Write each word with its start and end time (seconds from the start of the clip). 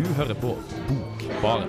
Du 0.00 0.06
hører 0.16 0.32
på 0.40 0.54
Bokbaren. 0.88 1.68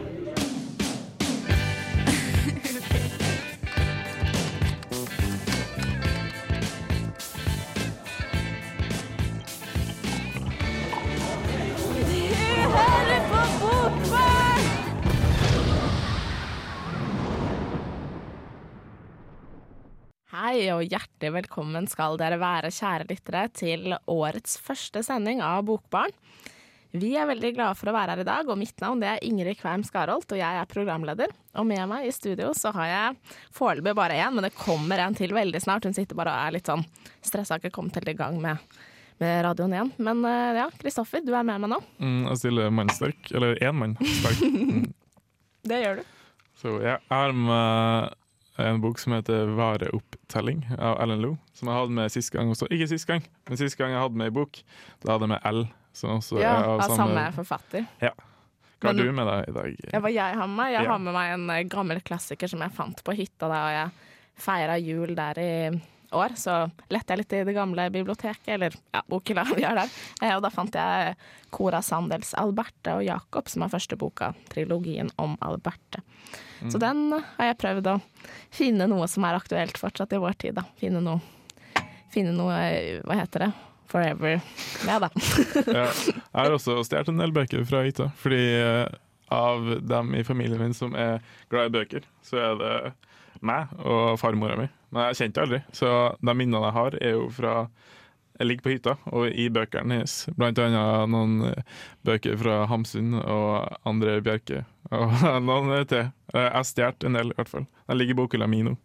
Hei 20.31 20.69
og 20.71 20.85
hjertelig 20.87 21.33
velkommen 21.35 21.89
skal 21.91 22.15
dere 22.21 22.39
være, 22.39 22.71
kjære 22.71 23.11
lyttere, 23.11 23.43
til 23.51 23.91
årets 24.07 24.55
første 24.63 25.03
sending 25.03 25.43
av 25.43 25.65
Bokbarn. 25.67 26.15
Vi 26.91 27.13
er 27.15 27.27
veldig 27.29 27.53
glade 27.55 27.77
for 27.79 27.87
å 27.87 27.93
være 27.95 28.17
her 28.17 28.21
i 28.25 28.27
dag, 28.27 28.49
og 28.51 28.59
mitt 28.59 28.81
navn 28.83 28.99
er 29.07 29.21
Ingrid 29.23 29.61
Kveim 29.61 29.83
Skarholt, 29.87 30.27
og 30.27 30.39
jeg 30.39 30.59
er 30.59 30.67
programleder. 30.67 31.31
Og 31.55 31.67
med 31.67 31.85
meg 31.87 32.07
i 32.07 32.11
studio 32.11 32.49
så 32.57 32.73
har 32.75 32.89
jeg 32.89 33.35
foreløpig 33.55 33.93
bare 33.95 34.17
én, 34.19 34.35
men 34.35 34.43
det 34.43 34.57
kommer 34.57 34.99
en 34.99 35.15
til 35.15 35.31
veldig 35.35 35.61
snart. 35.63 35.87
Hun 35.87 35.95
sitter 35.95 36.19
bare 36.19 36.33
og 36.35 36.49
er 36.49 36.57
litt 36.57 36.67
sånn 36.67 36.83
stressa, 37.23 37.55
har 37.55 37.63
ikke 37.63 37.77
kommet 37.77 37.95
helt 37.95 38.11
i 38.11 38.17
gang 38.19 38.41
med, 38.43 38.59
med 39.23 39.39
radioen 39.47 39.77
igjen. 39.77 39.93
Men 40.03 40.25
eh, 40.27 40.59
ja, 40.59 40.67
Kristoffer, 40.83 41.23
du 41.23 41.31
er 41.31 41.47
med 41.47 41.63
meg 41.63 41.71
nå. 41.77 41.79
Mm, 42.03 42.21
jeg 42.27 42.43
stiller 42.43 42.75
mannsterk, 42.75 43.31
eller 43.31 43.55
én 43.63 43.79
mann 43.79 43.95
sterk. 44.19 44.43
Mm. 44.43 44.89
Det 45.71 45.77
gjør 45.77 46.01
du. 46.01 46.15
Så 46.59 46.79
jeg 46.83 46.99
er 47.13 47.35
med 47.37 48.17
en 48.61 48.79
bok 48.83 48.99
som 48.99 49.13
heter 49.15 49.47
'Vareopptelling' 49.55 50.65
av 50.75 50.99
Ellen 51.01 51.21
Loe. 51.23 51.37
som 51.53 51.69
jeg 51.69 51.77
hadde 51.77 51.95
med 51.95 52.11
sist 52.11 52.33
gang 52.33 52.49
også. 52.51 52.67
Ikke 52.67 52.87
sist 52.89 53.07
gang, 53.07 53.23
men 53.47 53.57
sist 53.57 53.77
gang 53.77 53.93
jeg 53.93 54.01
hadde 54.01 54.17
med 54.17 54.27
ei 54.27 54.33
bok, 54.35 54.59
da 55.05 55.13
hadde 55.13 55.29
jeg 55.29 55.37
med 55.37 55.45
L. 55.45 55.69
Som 55.93 56.17
også 56.19 56.39
Ja, 56.39 56.53
er 56.61 56.69
av 56.79 56.95
samme 56.95 57.25
forfatter. 57.35 57.87
Hva 57.99 58.11
har 58.89 58.93
Men- 58.93 59.05
du 59.05 59.11
med 59.11 59.27
deg 59.27 59.49
i 59.49 59.51
dag? 59.51 59.75
Ja, 59.93 59.99
hva 59.99 60.09
jeg 60.13 60.35
har 60.35 60.47
med 60.47 60.57
meg? 60.57 60.71
Jeg 60.73 60.83
Ja. 60.83 60.91
har 60.91 60.99
med 60.99 61.13
meg 61.13 61.33
en 61.33 61.49
eh, 61.49 61.63
gammel 61.63 62.01
klassiker 62.01 62.49
som 62.49 62.59
jeg 62.61 62.71
fant 62.71 63.03
på 63.03 63.13
hytta 63.15 63.47
da 63.47 63.69
jeg 63.69 63.91
feira 64.37 64.77
jul 64.81 65.13
der 65.15 65.33
i 65.37 65.81
år. 66.11 66.29
Så 66.35 66.71
lette 66.89 67.07
jeg 67.13 67.17
litt 67.19 67.33
i 67.33 67.43
det 67.43 67.53
gamle 67.55 67.89
biblioteket, 67.91 68.47
eller 68.47 68.71
ja, 68.93 69.01
bokhylla 69.07 69.43
vi 69.55 69.61
har 69.63 69.75
der. 69.75 69.89
Eh, 70.21 70.33
Og 70.35 70.41
da 70.41 70.49
fant 70.49 70.73
jeg 70.73 71.15
Cora 71.51 71.81
Sandels 71.81 72.33
'Alberte 72.33 72.95
og 72.95 73.03
Jakob', 73.05 73.47
som 73.49 73.61
er 73.63 73.67
første 73.69 73.95
boka, 73.97 74.33
trilogien 74.49 75.11
om 75.19 75.37
Alberte. 75.41 76.01
Så 76.69 76.79
den 76.79 77.11
har 77.11 77.45
jeg 77.53 77.57
prøvd 77.57 77.83
å 77.87 78.01
finne 78.51 78.87
noe 78.87 79.07
som 79.07 79.23
er 79.25 79.33
aktuelt 79.39 79.77
fortsatt 79.77 80.13
i 80.13 80.17
vår 80.17 80.37
tid, 80.37 80.55
da. 80.55 80.63
Finne 80.77 81.01
noe, 81.03 81.21
finne 82.11 82.33
noe 82.35 82.53
eh, 82.53 83.01
Hva 83.01 83.15
heter 83.19 83.39
det? 83.47 83.53
Forever. 83.91 84.41
Ja 84.87 84.99
da. 85.03 85.09
Ja, 85.67 85.87
jeg 86.15 86.39
har 86.39 86.55
også 86.55 86.79
stjålet 86.87 87.11
en 87.11 87.21
del 87.21 87.33
bøker 87.35 87.63
fra 87.67 87.83
hytta, 87.85 88.09
fordi 88.21 88.41
eh, 88.55 88.85
av 89.31 89.67
dem 89.87 90.15
i 90.15 90.23
familien 90.27 90.61
min 90.61 90.75
som 90.75 90.95
er 90.95 91.19
glad 91.51 91.71
i 91.71 91.75
bøker, 91.77 92.07
så 92.25 92.39
er 92.39 92.59
det 92.61 92.75
meg 93.43 93.71
og 93.79 94.19
farmora 94.21 94.57
mi. 94.59 94.67
Men 94.91 95.09
jeg 95.09 95.21
kjente 95.23 95.43
aldri, 95.43 95.61
så 95.75 95.91
de 96.19 96.35
minnene 96.35 96.67
jeg 96.67 96.77
har, 96.77 96.97
er 97.01 97.17
jo 97.17 97.27
fra 97.35 97.55
jeg 98.41 98.47
ligger 98.47 98.65
på 98.65 98.71
hytta, 98.73 98.93
og 99.13 99.27
i 99.37 99.49
bøkene 99.53 99.99
hennes. 99.99 100.13
Blant 100.33 100.57
annet 100.59 101.11
noen 101.13 101.51
eh, 101.51 101.65
bøker 102.07 102.39
fra 102.41 102.63
Hamsun 102.71 103.19
og 103.21 103.67
André 103.85 104.15
Bjerke. 104.25 104.63
Og 104.89 105.13
noen 105.47 105.75
til. 105.89 106.09
Eh, 106.33 106.41
Jeg 106.41 106.51
har 106.55 106.63
stjålet 106.67 107.03
en 107.07 107.17
del, 107.17 107.31
i 107.31 107.37
hvert 107.37 107.49
fall. 107.51 107.65
Den 107.87 107.97
ligger 107.99 108.15
i 108.15 108.19
bokhylla 108.21 108.47
mi 108.47 108.61
nå. 108.63 108.75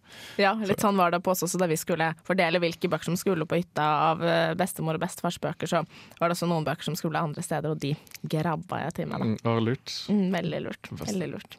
Ja, 0.40 0.52
litt 0.66 0.82
sånn 0.82 0.96
var 0.98 1.12
det 1.14 1.20
på 1.22 1.30
oss 1.30 1.44
også 1.46 1.58
da 1.62 1.68
vi 1.70 1.76
skulle 1.78 2.08
fordele 2.26 2.58
hvilke 2.62 2.90
bøker 2.90 3.04
som 3.12 3.16
skulle 3.20 3.46
på 3.46 3.60
hytta 3.60 3.84
av 4.10 4.24
eh, 4.26 4.54
bestemor 4.58 4.98
og 4.98 5.04
bestefars 5.04 5.38
bøker. 5.42 5.70
Så 5.70 5.84
var 6.18 6.28
det 6.28 6.36
også 6.36 6.48
noen 6.50 6.66
bøker 6.66 6.88
som 6.88 6.96
skulle 6.98 7.22
andre 7.22 7.44
steder, 7.46 7.70
og 7.70 7.78
de 7.82 7.94
grabba 8.26 8.82
jeg 8.86 8.96
til 8.98 9.10
meg. 9.12 9.22
da. 9.22 9.52
Mm, 9.54 9.62
lurt. 9.68 9.94
Mm, 10.10 10.26
veldig 10.34 10.62
lurt. 10.66 10.90
Veldig 11.04 11.30
lurt. 11.36 11.56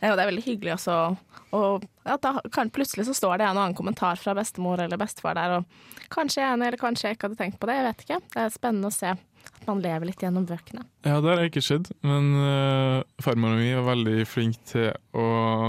Ja, 0.00 0.12
Og 0.12 0.18
det 0.18 0.22
er 0.24 0.30
veldig 0.30 0.46
hyggelig 0.46 0.76
også. 0.76 1.00
Og 1.54 1.84
ja, 2.06 2.16
da, 2.16 2.36
kan, 2.54 2.70
plutselig 2.74 3.06
så 3.08 3.14
står 3.14 3.38
det 3.38 3.48
en 3.48 3.56
og 3.58 3.64
annen 3.64 3.78
kommentar 3.78 4.16
fra 4.20 4.34
bestemor 4.38 4.80
eller 4.82 4.98
bestefar 5.00 5.34
der, 5.38 5.58
og 5.60 6.10
kanskje 6.14 6.42
jeg 6.42 6.48
er 6.50 6.56
enig, 6.56 6.66
eller 6.70 6.82
kanskje 6.82 7.08
jeg 7.08 7.16
ikke 7.18 7.28
hadde 7.30 7.40
tenkt 7.42 7.60
på 7.62 7.70
det. 7.70 7.76
Jeg 7.80 7.86
vet 7.90 8.04
ikke. 8.06 8.20
Det 8.34 8.42
er 8.44 8.54
spennende 8.54 8.90
å 8.90 8.94
se 8.94 9.14
at 9.52 9.66
man 9.68 9.80
lever 9.84 10.06
litt 10.08 10.22
gjennom 10.22 10.46
bøkene. 10.48 10.84
Ja, 11.04 11.18
det 11.20 11.30
har 11.34 11.44
ikke 11.46 11.62
skjedd, 11.64 11.90
men 12.06 12.30
uh, 12.36 13.02
farmoren 13.22 13.58
min 13.60 13.76
var 13.78 13.90
veldig 13.94 14.24
flink 14.28 14.56
til 14.70 14.90
å 15.16 15.26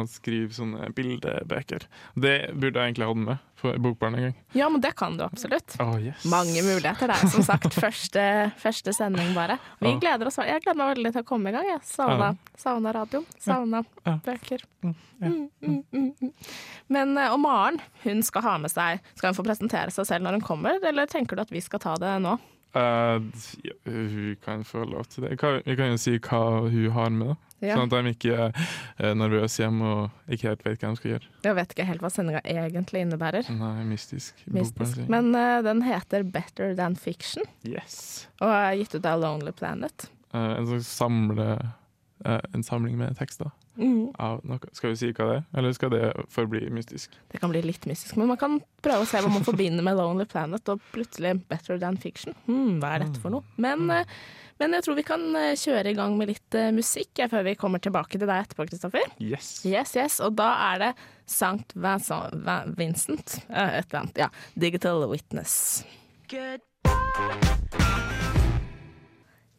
skrive 0.10 0.54
sånne 0.56 0.90
bildebøker. 0.96 1.86
Det 2.16 2.36
burde 2.56 2.80
jeg 2.80 2.94
egentlig 2.94 3.10
hatt 3.10 3.22
med 3.26 3.44
på 3.56 3.72
bokbarn 3.82 4.16
en 4.20 4.26
gang. 4.28 4.34
Ja, 4.54 4.68
men 4.70 4.82
det 4.84 4.92
kan 5.00 5.16
du 5.18 5.24
absolutt. 5.26 5.78
Oh, 5.82 5.96
yes. 6.00 6.26
Mange 6.30 6.62
muligheter 6.66 7.08
der, 7.10 7.24
som 7.32 7.44
sagt. 7.48 7.72
Første, 7.74 8.26
første 8.62 8.94
sending, 8.94 9.32
bare. 9.34 9.56
Vi 9.80 9.94
Ja. 9.94 10.00
gleder 10.04 10.28
oss. 10.30 10.38
Jeg 10.38 10.62
gleder 10.62 10.78
meg 10.78 10.92
veldig 10.98 11.14
til 11.16 11.24
å 11.24 11.28
komme 11.32 11.50
i 11.50 11.56
gang. 11.56 11.66
Jeg 11.72 11.82
savna, 11.88 12.34
savna 12.60 12.94
radioen. 12.94 13.26
Savna 13.42 13.84
Ja. 14.06 14.18
bøker. 14.26 14.62
ja. 14.84 14.94
Mm, 15.24 15.50
mm, 15.64 15.84
mm, 15.94 16.10
mm. 16.22 16.34
Men 16.92 17.18
eh, 17.18 17.32
og 17.32 17.40
Maren, 17.40 17.80
hun 18.04 18.20
skal 18.22 18.42
ha 18.44 18.58
med 18.60 18.70
seg 18.70 19.00
Skal 19.16 19.30
hun 19.32 19.38
få 19.38 19.46
presentere 19.48 19.90
seg 19.96 20.06
selv 20.10 20.26
når 20.28 20.36
hun 20.38 20.42
kommer, 20.44 20.78
eller 20.84 21.08
tenker 21.08 21.38
du 21.40 21.42
at 21.46 21.54
vi 21.56 21.62
skal 21.64 21.80
ta 21.80 21.96
det 21.96 22.12
nå? 22.22 22.36
Eh, 22.76 23.22
ja, 23.64 23.74
hun 23.88 24.36
kan 24.44 24.64
få 24.68 24.84
lov 24.90 25.06
til 25.12 25.24
det. 25.24 25.36
Vi 25.66 25.76
kan 25.80 25.92
jo 25.94 26.00
si 26.02 26.18
hva 26.20 26.42
hun 26.68 26.90
har 26.92 27.10
med, 27.16 27.34
da. 27.34 27.42
Ja. 27.64 27.78
sånn 27.80 27.88
at 27.88 28.04
de 28.04 28.12
ikke 28.12 28.50
er 29.00 29.14
nervøse 29.16 29.64
hjemme 29.64 29.88
og 29.88 30.32
ikke 30.36 30.52
helt 30.52 30.66
vet 30.66 30.82
hva 30.84 30.90
de 30.92 31.00
skal 31.00 31.12
gjøre. 31.14 31.30
Jeg 31.48 31.56
vet 31.58 31.72
ikke 31.74 31.86
helt 31.88 32.04
hva 32.04 32.12
sendinga 32.12 32.42
egentlig 32.44 33.06
innebærer. 33.06 33.48
Nei, 33.56 33.86
mystisk. 33.88 34.44
Mystisk. 34.52 35.00
Men 35.10 35.32
uh, 35.34 35.62
den 35.66 35.82
heter 35.88 36.28
Better 36.28 36.76
Than 36.78 36.98
Fiction, 37.00 37.48
Yes. 37.64 38.28
og 38.44 38.52
er 38.52 38.76
gitt 38.82 38.98
ut 39.00 39.08
av 39.08 39.24
Lonely 39.24 39.56
Planet. 39.56 40.10
Uh, 40.36 40.58
en 40.60 40.68
slags 40.68 40.92
samle, 41.00 41.48
eh, 42.28 42.42
en 42.54 42.64
samling 42.68 43.00
med 43.00 43.16
tekster 43.18 43.50
av 44.20 44.40
noe. 44.48 44.60
Skal 44.76 44.94
vi 44.94 45.00
si 45.02 45.10
hva 45.12 45.26
det 45.30 45.36
er, 45.40 45.44
eller 45.60 45.74
skal 45.76 45.92
det 45.94 46.02
forbli 46.32 46.64
mystisk? 46.74 47.14
Det 47.32 47.42
kan 47.42 47.52
bli 47.52 47.62
litt 47.66 47.86
mystisk, 47.90 48.16
men 48.20 48.30
man 48.32 48.38
kan 48.42 48.60
prøve 48.86 49.04
å 49.04 49.10
se 49.10 49.20
hva 49.22 49.32
man 49.34 49.44
forbinder 49.46 49.84
med 49.86 49.98
Lonely 50.00 50.26
Planet, 50.32 50.68
og 50.72 50.82
plutselig 50.96 51.36
Better 51.50 51.80
Than 51.82 51.98
Fiction. 52.02 52.34
Hmm, 52.48 52.80
hva 52.80 52.96
er 52.96 53.06
dette 53.06 53.22
for 53.24 53.34
noe? 53.36 53.44
Men, 53.62 53.90
eh, 53.92 54.06
men 54.62 54.72
jeg 54.78 54.86
tror 54.86 54.96
vi 54.96 55.04
kan 55.08 55.24
eh, 55.36 55.56
kjøre 55.60 55.92
i 55.92 55.98
gang 55.98 56.16
med 56.18 56.32
litt 56.32 56.56
eh, 56.56 56.72
musikk 56.76 57.26
før 57.32 57.44
vi 57.50 57.56
kommer 57.60 57.84
tilbake 57.84 58.16
til 58.20 58.28
deg 58.30 58.46
etterpå, 58.46 58.68
Kristoffer. 58.72 59.04
Yes. 59.20 59.66
Yes, 59.68 59.96
yes, 60.00 60.20
og 60.24 60.36
da 60.40 60.52
er 60.74 60.84
det 60.86 60.92
St. 61.28 61.76
Vincent, 61.76 62.36
Vin- 62.46 62.76
Vincent 62.80 63.40
et 63.50 63.86
eller 63.90 64.02
annet. 64.06 64.24
Ja. 64.26 64.30
Digital 64.56 65.04
Witness. 65.12 65.84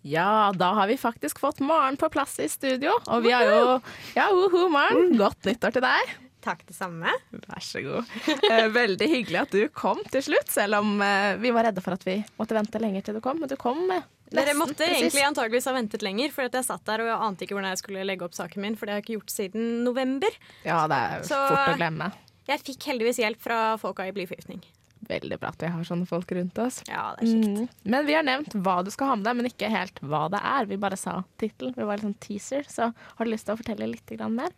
Ja, 0.07 0.53
da 0.55 0.69
har 0.79 0.87
vi 0.91 0.97
faktisk 1.01 1.41
fått 1.43 1.59
Maren 1.67 1.97
på 1.99 2.09
plass 2.15 2.37
i 2.43 2.47
studio. 2.53 2.93
Og 3.11 3.25
vi 3.27 3.33
har 3.35 3.43
jo 3.49 3.81
Ja, 4.15 4.29
uhu, 4.31 4.69
Maren. 4.71 5.17
Godt 5.19 5.43
nyttår 5.49 5.75
til 5.75 5.83
deg. 5.87 6.15
Takk, 6.47 6.61
det 6.69 6.77
samme. 6.79 7.11
Vær 7.35 7.63
så 7.65 7.81
god. 7.83 8.07
Eh, 8.47 8.69
Veldig 8.71 9.09
hyggelig 9.11 9.41
at 9.41 9.51
du 9.57 9.65
kom 9.75 9.99
til 10.13 10.23
slutt, 10.23 10.47
selv 10.55 10.79
om 10.79 11.01
eh, 11.03 11.33
vi 11.43 11.51
var 11.51 11.67
redde 11.67 11.83
for 11.83 11.97
at 11.97 12.05
vi 12.07 12.21
måtte 12.39 12.55
vente 12.55 12.79
lenger 12.79 13.03
til 13.09 13.19
du 13.19 13.21
kom. 13.25 13.41
Men 13.43 13.51
du 13.51 13.57
kom 13.59 13.81
nesten 13.89 14.13
Dere 14.37 14.55
måtte 14.59 14.77
precis. 14.79 15.09
egentlig 15.09 15.25
antageligvis 15.27 15.67
ha 15.67 15.75
ventet 15.75 16.03
lenger, 16.07 16.31
for 16.35 16.47
at 16.47 16.55
jeg 16.55 16.67
satt 16.69 16.87
der 16.87 17.03
og 17.03 17.11
jeg 17.11 17.19
ante 17.27 17.47
ikke 17.47 17.55
hvordan 17.59 17.75
jeg 17.75 17.83
skulle 17.83 18.07
legge 18.07 18.27
opp 18.27 18.35
saken 18.39 18.63
min, 18.63 18.79
for 18.79 18.87
det 18.87 18.95
har 18.95 19.03
jeg 19.03 19.07
ikke 19.09 19.19
gjort 19.19 19.35
siden 19.35 19.67
november. 19.87 20.39
Ja, 20.67 20.85
det 20.91 21.03
er 21.03 21.27
Så- 21.27 21.43
fort 21.51 21.75
å 21.75 21.77
glemme. 21.83 22.13
Jeg 22.47 22.63
fikk 22.63 22.87
heldigvis 22.93 23.19
hjelp 23.19 23.43
fra 23.43 23.61
folka 23.83 24.07
i 24.07 24.15
blyforgiftning. 24.15 24.63
Veldig 25.07 25.39
bra 25.39 25.53
at 25.55 25.63
vi 25.63 25.71
har 25.71 25.87
sånne 25.87 26.09
folk 26.09 26.33
rundt 26.35 26.59
oss. 26.63 26.81
Ja, 26.89 27.13
det 27.17 27.27
er 27.27 27.33
kjekt. 27.33 27.61
Mm. 27.61 27.91
Men 27.95 28.07
vi 28.09 28.17
har 28.17 28.27
nevnt 28.27 28.57
hva 28.59 28.81
du 28.83 28.91
skal 28.95 29.13
ha 29.13 29.17
med 29.19 29.29
deg, 29.29 29.39
men 29.39 29.51
ikke 29.51 29.71
helt 29.73 30.01
hva 30.03 30.27
det 30.33 30.41
er. 30.43 30.69
Vi 30.71 30.81
bare 30.83 30.99
sa 30.99 31.21
tittelen. 31.41 31.77
Vi 31.77 31.87
var 31.87 32.01
litt 32.01 32.09
sånn 32.09 32.21
teaser, 32.27 32.67
så 32.71 32.91
har 32.91 33.27
du 33.27 33.33
lyst 33.33 33.49
til 33.49 33.55
å 33.57 33.61
fortelle 33.61 33.91
litt 33.93 34.15
mer? 34.35 34.55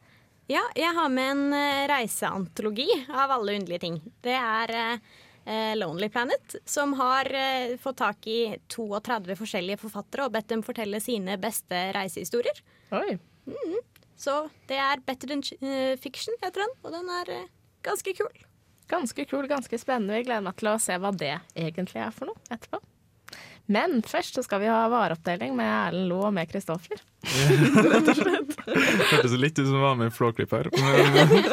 Ja, 0.49 0.63
jeg 0.79 0.95
har 0.97 1.09
med 1.13 1.31
en 1.35 1.53
eh, 1.53 1.87
reiseantologi 1.91 2.89
av 3.13 3.35
alle 3.35 3.59
underlige 3.59 3.83
ting. 3.85 3.99
Det 4.25 4.33
er 4.33 4.73
eh, 4.81 5.75
Lonely 5.77 6.09
Planet, 6.09 6.57
som 6.65 6.95
har 6.97 7.29
eh, 7.37 7.77
fått 7.81 8.01
tak 8.01 8.25
i 8.27 8.57
32 8.73 9.37
forskjellige 9.37 9.83
forfattere 9.85 10.25
og 10.25 10.33
bedt 10.33 10.49
dem 10.49 10.65
fortelle 10.65 11.03
sine 11.05 11.37
beste 11.41 11.91
reisehistorier. 11.97 12.65
Oi. 12.97 13.19
Så 14.19 14.35
det 14.69 14.79
er 14.83 15.05
Better 15.07 15.31
Than 15.31 15.45
eh, 15.63 15.95
Fiction, 16.01 16.35
heter 16.43 16.65
den, 16.65 16.75
og 16.83 16.95
den 16.97 17.11
er 17.21 17.35
eh, 17.37 17.51
ganske 17.87 18.17
kul. 18.19 18.48
Ganske 18.89 19.25
kul, 19.29 19.47
ganske 19.51 19.81
spennende. 19.81 20.17
Jeg 20.19 20.29
gleder 20.29 20.47
meg 20.47 20.57
til 20.61 20.71
å 20.73 20.79
se 20.81 20.97
hva 21.01 21.13
det 21.13 21.35
egentlig 21.55 22.01
er 22.05 22.15
for 22.15 22.31
noe 22.31 22.41
etterpå. 22.55 22.81
Men 23.69 23.99
først 24.01 24.39
så 24.39 24.43
skal 24.47 24.63
vi 24.63 24.69
ha 24.73 24.87
vareoppdeling 24.89 25.53
med 25.57 25.69
Erlend 25.69 26.09
Lo 26.09 26.23
og 26.25 26.33
med 26.33 26.49
Kristoffer. 26.49 27.03
Hørtes 29.13 29.35
litt 29.37 29.59
ut 29.59 29.67
som 29.67 29.75
det 29.77 29.83
var 29.83 29.99
med 30.01 30.15
Flåklipp 30.17 30.55
her. 30.57 30.71
Men, 30.73 31.45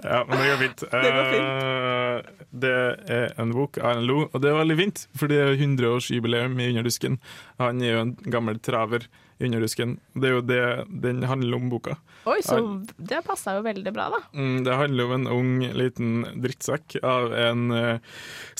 ja, 0.00 0.22
men 0.24 0.40
det 0.40 0.46
går 0.48 0.62
fint. 0.62 0.84
Eh, 0.96 2.46
det 2.64 2.72
er 3.18 3.36
en 3.42 3.52
bok 3.52 3.76
av 3.82 3.90
Erlend 3.90 4.08
Lo, 4.08 4.18
og 4.30 4.40
det 4.40 4.48
er 4.48 4.56
veldig 4.62 4.78
fint, 4.80 5.04
for 5.12 5.28
det 5.28 5.42
er 5.42 5.52
100-årsjubileum 5.58 6.56
i 6.56 6.70
Underdusken. 6.72 7.20
Han 7.60 7.84
er 7.84 7.92
jo 7.92 8.06
en 8.06 8.16
gammel 8.32 8.56
traver 8.64 9.10
i 9.42 9.48
Underdusken. 9.48 9.96
Det 10.14 10.28
er 10.30 10.36
jo 10.36 10.42
det 10.46 10.60
den 11.02 11.22
handler 11.26 11.58
om, 11.58 11.68
boka. 11.72 11.96
Oi, 12.30 12.38
så 12.46 12.58
det 12.96 13.18
passa 13.26 13.56
jo 13.58 13.64
veldig 13.66 13.92
bra, 13.94 14.06
da. 14.14 14.20
Mm, 14.38 14.62
Det 14.64 14.76
handler 14.78 15.08
om 15.10 15.14
en 15.16 15.26
ung, 15.34 15.52
liten 15.74 16.12
drittsekk 16.44 16.96
av 17.02 17.34
en 17.34 17.64
eh, 17.74 17.98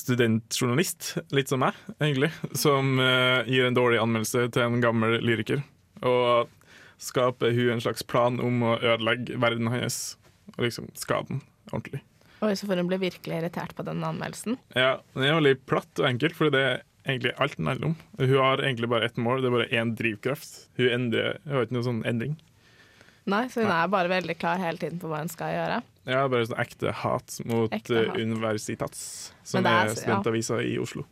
studentjournalist, 0.03 1.13
litt 1.33 1.49
som 1.53 1.63
meg, 1.63 1.79
egentlig, 2.01 2.33
som 2.59 2.99
eh, 3.01 3.47
gir 3.49 3.69
en 3.69 3.79
dårlig 3.79 4.01
anmeldelse 4.03 4.49
til 4.53 4.67
en 4.67 4.83
gammel 4.83 5.19
lyriker. 5.25 5.63
Og 6.03 6.51
skaper 7.03 7.55
hun 7.55 7.77
en 7.77 7.83
slags 7.83 8.05
plan 8.07 8.39
om 8.43 8.63
å 8.67 8.77
ødelegge 8.79 9.39
verden 9.43 9.71
hans, 9.73 10.17
og 10.57 10.67
liksom 10.67 10.91
skade 10.99 11.31
den 11.33 11.43
ordentlig. 11.73 12.03
Oi, 12.43 12.55
så 12.59 12.67
får 12.67 12.81
hun 12.83 12.89
bli 12.91 12.99
virkelig 13.05 13.37
irritert 13.39 13.75
på 13.79 13.85
den 13.87 14.03
anmeldelsen. 14.03 14.57
Ja, 14.75 14.97
Den 15.15 15.29
er 15.29 15.37
veldig 15.39 15.61
platt 15.71 16.01
og 16.03 16.09
enkelt, 16.09 16.35
for 16.35 16.51
det 16.51 16.63
er 16.67 16.81
egentlig 17.07 17.33
alt 17.39 17.57
den 17.57 17.67
handler 17.67 17.87
om. 17.93 17.97
Hun 18.19 18.37
har 18.39 18.63
egentlig 18.63 18.89
bare 18.89 19.05
ett 19.09 19.17
mål, 19.17 19.43
det 19.43 19.49
er 19.51 19.57
bare 19.57 19.69
én 19.83 19.95
drivkraft. 19.99 20.69
Hun 20.79 20.89
endrer, 20.89 21.39
hun 21.45 21.55
har 21.57 21.67
ikke 21.67 21.77
noen 21.79 21.89
sånn 21.89 22.03
endring. 22.07 22.37
Nei, 23.27 23.45
så 23.49 23.63
hun 23.63 23.71
er 23.71 23.89
bare 23.89 24.09
veldig 24.11 24.35
klar 24.39 24.59
hele 24.59 24.79
tiden 24.83 24.99
på 24.99 25.07
hva 25.11 25.21
hun 25.23 25.31
skal 25.31 25.53
gjøre. 25.55 25.81
Ja, 26.11 26.25
bare 26.29 26.47
sånn 26.49 26.59
ekte 26.59 26.91
hat 27.03 27.37
mot 27.47 27.71
Ekte 27.73 28.01
hat. 28.09 28.17
eh, 28.17 28.23
Universitats, 28.25 29.33
som 29.47 29.65
er- 29.67 29.87
er 29.87 29.95
studentavisa 29.95 30.59
i 30.63 30.77
Oslo. 30.83 31.05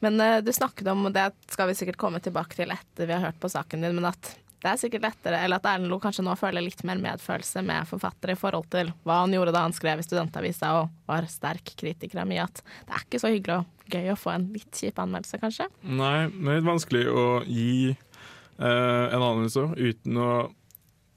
Men 0.00 0.16
uh, 0.20 0.40
du 0.40 0.50
snakket 0.52 0.86
om, 0.90 1.04
og 1.06 1.12
det 1.14 1.28
skal 1.52 1.68
vi 1.68 1.74
sikkert 1.78 1.96
komme 2.00 2.18
tilbake 2.20 2.56
til 2.56 2.70
etter 2.74 3.06
vi 3.06 3.12
har 3.12 3.20
hørt 3.20 3.38
på 3.38 3.50
saken 3.52 3.82
din, 3.84 3.94
men 3.94 4.06
at 4.08 4.36
det 4.62 4.70
er 4.70 4.78
sikkert 4.78 5.02
lettere, 5.02 5.40
eller 5.42 5.58
at 5.58 5.66
Erlend 5.66 5.90
Lo 5.90 5.98
kanskje 6.02 6.22
nå 6.22 6.36
føler 6.38 6.62
litt 6.62 6.84
mer 6.86 7.00
medfølelse 7.02 7.64
med 7.66 7.88
forfattere 7.90 8.36
i 8.36 8.38
forhold 8.38 8.68
til 8.70 8.92
hva 9.02 9.22
han 9.24 9.34
gjorde 9.34 9.54
da 9.56 9.64
han 9.64 9.74
skrev 9.74 9.98
i 9.98 10.06
Studentavisa 10.06 10.70
og 10.78 10.92
var 11.10 11.26
sterk 11.30 11.74
kritiker 11.80 12.22
av 12.22 12.30
mye, 12.30 12.46
at 12.46 12.62
det 12.86 12.94
er 12.94 13.06
ikke 13.06 13.22
så 13.22 13.32
hyggelig 13.32 13.58
og 13.58 13.92
gøy 13.92 14.12
å 14.12 14.18
få 14.18 14.32
en 14.36 14.48
litt 14.54 14.78
kjip 14.78 15.02
anmeldelse, 15.02 15.42
kanskje. 15.42 15.68
Nei, 15.82 16.30
det 16.30 16.46
er 16.46 16.60
litt 16.60 16.70
vanskelig 16.70 17.04
å 17.10 17.26
gi 17.48 17.90
eh, 17.90 18.62
en 18.62 19.18
anmeldelse 19.18 19.66
uten 19.82 20.22
å 20.22 20.30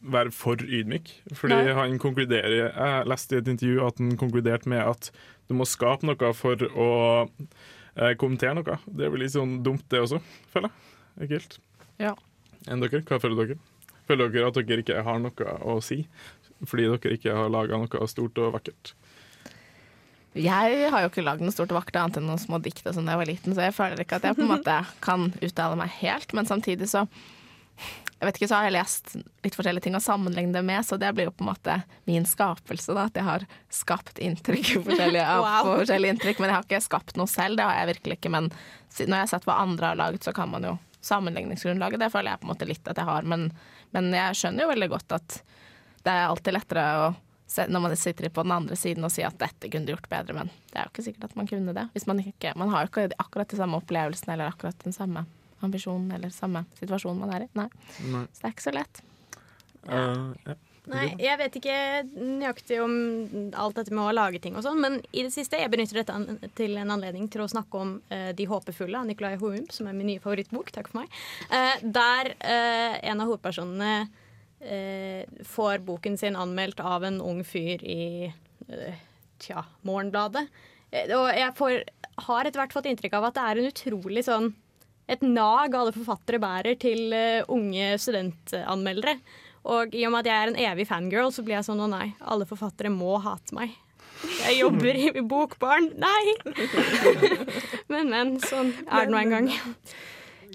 være 0.06 0.34
for 0.36 0.62
ydmyk. 0.62 1.10
Fordi 1.38 1.62
Nei. 1.66 1.78
han 1.78 1.96
konkluderer 2.02 2.58
Jeg 2.58 3.08
leste 3.10 3.38
i 3.38 3.42
et 3.42 3.50
intervju 3.56 3.86
at 3.86 4.02
han 4.02 4.18
konkluderte 4.22 4.70
med 4.70 4.84
at 4.86 5.10
du 5.50 5.56
må 5.58 5.66
skape 5.70 6.06
noe 6.10 6.34
for 6.38 6.62
å 6.74 6.92
eh, 7.30 8.14
kommentere 8.22 8.58
noe. 8.58 8.80
Det 8.86 9.10
blir 9.10 9.26
litt 9.26 9.38
sånn 9.38 9.60
dumt, 9.66 9.86
det 9.94 10.02
også, 10.02 10.22
føler 10.54 10.72
jeg. 10.72 10.96
Ekkelt. 11.26 11.60
Ja. 12.02 12.14
Enn 12.72 12.82
dere? 12.84 13.02
Hva 13.06 13.20
føler 13.22 13.42
dere? 13.54 13.58
Føler 14.10 14.30
dere 14.34 14.50
at 14.52 14.60
dere 14.70 14.84
ikke 14.84 15.04
har 15.06 15.20
noe 15.22 15.56
å 15.66 15.80
si 15.84 16.04
fordi 16.66 16.86
dere 16.88 17.18
ikke 17.18 17.34
har 17.36 17.50
laga 17.52 17.78
noe 17.78 18.08
stort 18.08 18.38
og 18.42 18.54
vakkert? 18.56 18.94
Jeg 20.36 20.88
har 20.92 21.04
jo 21.04 21.10
ikke 21.12 21.24
lagd 21.24 21.44
noe 21.44 21.54
stort 21.56 21.72
og 21.72 21.78
vakkert 21.82 21.98
annet 22.02 22.18
enn 22.20 22.26
noen 22.28 22.42
små 22.42 22.58
dikt 22.64 22.84
og 22.88 22.96
sånn 22.96 23.08
da 23.08 23.14
jeg 23.16 23.22
var 23.22 23.30
liten, 23.30 23.56
så 23.56 23.64
jeg 23.64 23.76
føler 23.76 24.02
ikke 24.04 24.18
at 24.20 24.26
jeg 24.28 24.36
på 24.36 24.44
en 24.44 24.50
måte 24.52 24.76
kan 25.04 25.30
uttale 25.44 25.78
meg 25.80 25.94
helt, 26.02 26.34
men 26.36 26.48
samtidig 26.50 26.90
så 26.92 27.06
jeg 28.16 28.30
vet 28.30 28.38
ikke, 28.40 28.48
så 28.48 28.58
har 28.58 28.66
jeg 28.70 28.76
lest 28.78 29.14
litt 29.44 29.56
forskjellige 29.60 29.84
ting 29.86 29.96
og 30.00 30.04
sammenlignet 30.04 30.56
det 30.56 30.64
med, 30.66 30.80
så 30.88 30.96
det 31.00 31.10
blir 31.16 31.28
jo 31.28 31.34
på 31.36 31.44
en 31.44 31.50
måte 31.52 31.74
min 32.08 32.24
skapelse. 32.28 32.94
da, 32.96 33.10
At 33.12 33.20
jeg 33.20 33.28
har 33.28 33.44
skapt 33.70 34.22
inntrykk 34.24 34.70
forskjellige, 34.88 35.26
Wow. 35.44 35.74
forskjellige 35.82 36.16
inntrykk. 36.16 36.40
Men 36.40 36.50
jeg 36.50 36.56
har 36.56 36.64
ikke 36.68 36.80
skapt 36.88 37.20
noe 37.20 37.28
selv, 37.30 37.60
det 37.60 37.68
har 37.68 37.76
jeg 37.82 37.90
virkelig 37.92 38.18
ikke. 38.18 38.32
Men 38.32 38.48
når 38.96 39.12
jeg 39.18 39.20
har 39.26 39.32
sett 39.36 39.48
hva 39.50 39.58
andre 39.66 39.92
har 39.92 40.00
laget, 40.00 40.24
så 40.24 40.32
kan 40.34 40.50
man 40.50 40.64
jo 40.64 40.74
Sammenligningsgrunnlaget, 41.06 42.02
det 42.02 42.12
føler 42.14 42.34
jeg 42.34 42.42
på 42.42 42.48
en 42.48 42.54
måte 42.54 42.68
litt 42.70 42.90
at 42.90 42.98
jeg 43.02 43.08
har. 43.08 43.28
Men, 43.30 43.48
men 43.94 44.10
jeg 44.16 44.40
skjønner 44.40 44.66
jo 44.66 44.72
veldig 44.74 44.90
godt 44.96 45.16
at 45.20 45.38
det 46.06 46.14
er 46.14 46.28
alltid 46.30 46.56
lettere 46.58 46.86
å 47.02 47.08
se, 47.50 47.66
når 47.70 47.84
man 47.84 47.96
sitter 47.98 48.30
på 48.34 48.44
den 48.46 48.54
andre 48.56 48.78
siden 48.80 49.06
og 49.06 49.14
si 49.14 49.24
at 49.26 49.38
dette 49.42 49.70
kunne 49.70 49.88
du 49.88 49.94
gjort 49.94 50.10
bedre, 50.10 50.36
men 50.38 50.52
det 50.72 50.80
er 50.80 50.88
jo 50.88 50.94
ikke 50.94 51.06
sikkert 51.08 51.30
at 51.30 51.36
man 51.40 51.50
kunne 51.50 51.76
det. 51.78 51.88
Hvis 51.94 52.08
man 52.10 52.22
ikke 52.22 52.54
Man 52.58 52.72
har 52.74 52.86
jo 52.86 52.92
ikke 52.92 53.18
akkurat 53.22 53.50
de 53.50 53.60
samme 53.60 53.82
opplevelsene 53.82 54.34
eller 54.34 54.54
akkurat 54.54 54.86
den 54.86 54.96
samme 54.96 55.26
ambisjonen 55.66 56.12
eller 56.18 56.34
samme 56.34 56.66
situasjonen 56.80 57.22
man 57.22 57.34
er 57.36 57.46
i. 57.46 57.50
Nei. 57.58 57.68
Nei. 58.12 58.26
Så 58.34 58.42
det 58.42 58.50
er 58.50 58.56
ikke 58.56 58.68
så 58.68 58.76
lett. 58.76 59.04
Eh, 59.86 60.32
ja. 60.46 60.58
Nei, 60.92 61.06
jeg 61.18 61.38
vet 61.40 61.56
ikke 61.58 61.78
nøyaktig 62.14 62.78
om 62.84 62.96
alt 63.58 63.78
dette 63.80 63.94
med 63.94 64.04
å 64.04 64.14
lage 64.14 64.42
ting 64.42 64.58
og 64.58 64.66
sånn, 64.66 64.82
men 64.84 65.00
i 65.10 65.24
det 65.26 65.32
siste 65.34 65.58
jeg 65.58 65.72
benytter 65.74 66.02
dette 66.02 66.50
til 66.58 66.76
en 66.78 66.94
anledning 66.94 67.26
til 67.32 67.42
å 67.42 67.50
snakke 67.50 67.82
om 67.82 67.96
uh, 68.12 68.30
De 68.38 68.46
håpefulle 68.50 69.00
av 69.00 69.08
Nicolai 69.10 69.34
Houm, 69.42 69.66
som 69.74 69.90
er 69.90 69.98
min 69.98 70.12
nye 70.12 70.22
favorittbok. 70.22 70.70
Takk 70.76 70.92
for 70.92 71.02
meg. 71.02 71.18
uh, 71.50 71.82
der 71.82 72.36
uh, 72.38 72.94
en 73.02 73.24
av 73.24 73.32
hovedpersonene 73.32 73.96
får 75.46 75.84
boken 75.86 76.16
sin 76.18 76.34
anmeldt 76.40 76.80
av 76.82 77.04
en 77.06 77.20
ung 77.22 77.44
fyr 77.46 77.84
i 77.86 78.32
tja, 79.44 79.62
Morgenbladet. 79.86 80.42
Og 81.14 81.26
jeg 81.38 81.52
får, 81.60 81.76
har 82.26 82.48
etter 82.48 82.64
hvert 82.64 82.74
fått 82.74 82.88
inntrykk 82.90 83.18
av 83.20 83.28
at 83.28 83.36
det 83.36 83.44
er 83.44 83.62
en 83.62 83.70
utrolig 83.70 84.24
sånn 84.26 84.48
et 85.12 85.22
nag 85.22 85.76
alle 85.78 85.94
forfattere 85.94 86.40
bærer 86.42 86.80
til 86.82 87.14
unge 87.54 87.92
studentanmeldere. 88.02 89.20
Og 89.66 89.96
i 89.98 90.04
og 90.06 90.12
med 90.14 90.26
at 90.26 90.30
jeg 90.30 90.44
er 90.44 90.52
en 90.54 90.60
evig 90.74 90.86
fangirl, 90.90 91.32
så 91.34 91.42
blir 91.46 91.58
jeg 91.58 91.66
sånn 91.66 91.82
å 91.82 91.88
nei, 91.90 92.12
alle 92.22 92.46
forfattere 92.46 92.92
må 92.94 93.16
hate 93.24 93.56
meg. 93.58 93.74
Jeg 94.46 94.60
jobber 94.62 94.96
i 94.96 95.10
Bokbarn. 95.26 95.90
Nei! 96.00 96.36
men, 97.92 98.10
men. 98.14 98.36
Sånn 98.46 98.70
er 98.86 99.06
det 99.08 99.12
nå 99.14 99.20
en 99.20 99.34
gang. 99.34 99.50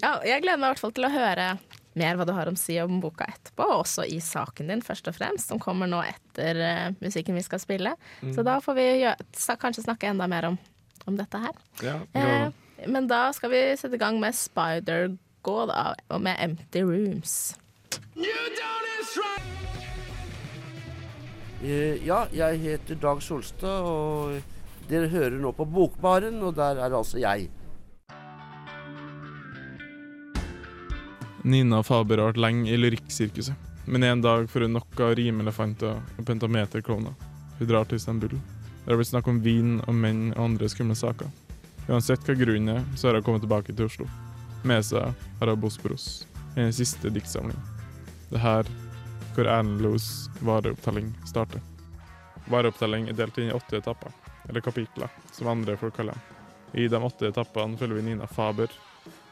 Ja, 0.01 0.15
jeg 0.25 0.41
gleder 0.43 0.57
meg 0.61 0.65
i 0.65 0.71
hvert 0.73 0.81
fall 0.81 0.95
til 0.97 1.05
å 1.07 1.11
høre 1.13 1.51
mer 1.99 2.15
hva 2.15 2.23
du 2.23 2.31
har 2.31 2.47
å 2.47 2.53
si 2.55 2.77
om 2.79 3.01
boka 3.03 3.25
etterpå, 3.27 3.65
og 3.67 3.81
også 3.83 4.05
i 4.07 4.21
saken 4.23 4.69
din, 4.71 4.81
først 4.85 5.09
og 5.11 5.17
fremst, 5.17 5.49
som 5.51 5.59
kommer 5.59 5.89
nå 5.91 5.99
etter 6.07 6.55
uh, 6.63 6.93
musikken 7.03 7.35
vi 7.35 7.43
skal 7.43 7.59
spille. 7.59 7.91
Så 8.31 8.45
da 8.47 8.61
får 8.63 8.77
vi 8.79 8.85
gjø- 9.03 9.17
sa- 9.35 9.57
kanskje 9.59 9.83
snakke 9.83 10.07
enda 10.07 10.23
mer 10.31 10.47
om, 10.53 10.55
om 11.03 11.19
dette 11.19 11.41
her. 11.43 11.59
Ja, 11.83 11.97
Eh, 12.15 12.87
men 12.87 13.05
da 13.11 13.25
skal 13.35 13.51
vi 13.53 13.59
sette 13.77 13.93
i 13.99 14.01
gang 14.01 14.17
med 14.23 14.33
Spider-Go, 14.33 15.57
da, 15.69 15.91
og 16.09 16.23
med 16.23 16.39
Empty 16.41 16.81
Rooms. 16.87 17.35
Eh, 21.63 22.03
Ja, 22.05 22.25
jeg 22.33 22.59
heter 22.59 22.95
Dag 22.99 23.21
Solstad, 23.23 23.85
og 23.85 24.41
dere 24.89 25.07
hører 25.07 25.37
nå 25.39 25.51
på 25.55 25.65
Bokbaren, 25.69 26.41
og 26.43 26.55
der 26.57 26.81
er 26.81 26.91
altså 26.97 27.21
jeg. 27.21 27.49
Nina 31.43 31.81
Faber 31.81 32.19
har 32.21 32.31
vært 32.31 32.41
lenge 32.41 32.69
i 32.69 32.77
lyrikksirkuset, 32.77 33.55
men 33.87 34.03
en 34.05 34.21
dag 34.21 34.49
får 34.49 34.67
hun 34.67 34.75
nok 34.77 34.99
av 35.01 35.15
rimelefanter 35.17 35.95
og 35.97 36.25
pentameterklovner. 36.27 37.15
Hun 37.59 37.69
drar 37.69 37.87
til 37.89 37.97
Istanbul. 38.01 38.35
Det 38.81 38.89
har 38.91 38.97
blitt 38.99 39.09
snakk 39.13 39.29
om 39.29 39.39
vin 39.41 39.79
og 39.87 39.95
menn 39.95 40.31
og 40.35 40.43
andre 40.43 40.69
skumle 40.69 40.97
saker. 40.97 41.29
Uansett 41.89 42.25
hva 42.27 42.35
grunnen 42.37 42.75
er, 42.75 42.83
så 42.97 43.09
har 43.09 43.17
hun 43.17 43.25
kommet 43.25 43.45
tilbake 43.45 43.73
til 43.73 43.87
Oslo. 43.87 44.09
Med 44.65 44.85
seg 44.85 45.13
har 45.39 45.53
hun 45.53 45.61
Bosporos, 45.61 46.25
hennes 46.57 46.77
siste 46.77 47.09
diktsamling. 47.13 47.57
Det 48.31 48.39
er 48.39 48.45
her 48.45 48.69
hvor 49.35 49.47
Erlend 49.47 49.81
Loes 49.83 50.29
vareopptelling 50.39 51.09
starter. 51.27 51.59
Vareopptelling 52.51 53.09
er 53.11 53.17
delt 53.19 53.37
inn 53.37 53.49
i 53.51 53.55
åtte 53.55 53.81
etapper, 53.81 54.11
eller 54.47 54.63
kapitler, 54.63 55.11
som 55.35 55.49
andre 55.51 55.75
folk 55.79 55.97
kaller 55.97 56.15
dem. 56.15 56.39
I 56.79 56.87
de 56.87 57.01
åtte 57.03 57.27
etappene 57.27 57.75
følger 57.77 57.99
vi 57.99 58.05
Nina 58.05 58.27
Faber, 58.27 58.71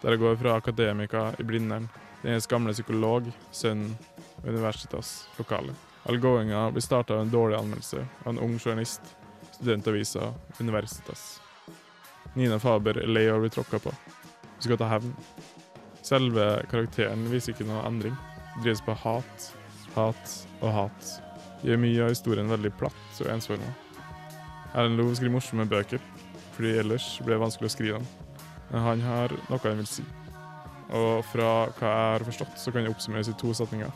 der 0.01 0.15
hun 0.17 0.23
går 0.25 0.35
fra 0.41 0.57
akademiker 0.59 1.39
i 1.39 1.47
Blindern 1.47 1.87
hennes 2.21 2.47
gamle 2.47 2.73
psykolog, 2.75 3.31
sønnen 3.51 3.95
og 4.41 4.49
universitas 4.51 5.29
lokale. 5.37 5.75
All 6.03 6.19
gåinga 6.19 6.65
blir 6.75 6.83
starta 6.83 7.15
av 7.15 7.21
en 7.23 7.31
dårlig 7.31 7.55
anmeldelse 7.57 8.03
av 8.23 8.33
en 8.33 8.39
ung 8.43 8.57
journalist, 8.59 9.15
studentavisa 9.55 10.33
Universitas. 10.59 11.39
Nina 12.35 12.59
Faber 12.59 12.99
er 12.99 13.07
lei 13.07 13.29
av 13.29 13.39
å 13.39 13.45
bli 13.45 13.55
tråkka 13.55 13.79
på. 13.79 13.95
Hun 13.95 14.65
skal 14.67 14.79
ta 14.79 14.91
hevn. 14.91 15.15
Selve 16.03 16.49
karakteren 16.71 17.27
viser 17.31 17.55
ikke 17.55 17.67
noe 17.67 17.85
endring. 17.87 18.15
Drives 18.59 18.81
på 18.83 18.95
hat, 19.03 19.49
hat 19.95 20.33
og 20.59 20.71
hat. 20.75 21.11
Gjør 21.63 21.79
mye 21.79 22.05
av 22.05 22.13
historien 22.13 22.51
veldig 22.51 22.71
platt 22.79 23.21
og 23.23 23.31
ensforma. 23.31 23.69
Erlend 24.73 24.99
Loe 24.99 25.15
skriver 25.17 25.33
morsomme 25.37 25.65
bøker, 25.69 26.01
fordi 26.55 26.75
ellers 26.81 27.07
blir 27.23 27.35
det 27.37 27.43
vanskelig 27.43 27.69
å 27.69 27.73
skrive 27.73 27.99
dem. 27.99 28.09
Men 28.69 28.85
han 28.85 29.03
har 29.07 29.33
noe 29.49 29.61
han 29.63 29.81
vil 29.81 29.89
si. 29.89 30.05
Og 30.95 31.23
fra 31.29 31.49
hva 31.77 31.89
jeg 31.89 32.11
har 32.13 32.25
forstått, 32.27 32.59
så 32.61 32.73
kan 32.73 32.85
det 32.85 32.93
oppsummeres 32.93 33.31
i 33.31 33.37
to 33.39 33.53
setninger. 33.57 33.91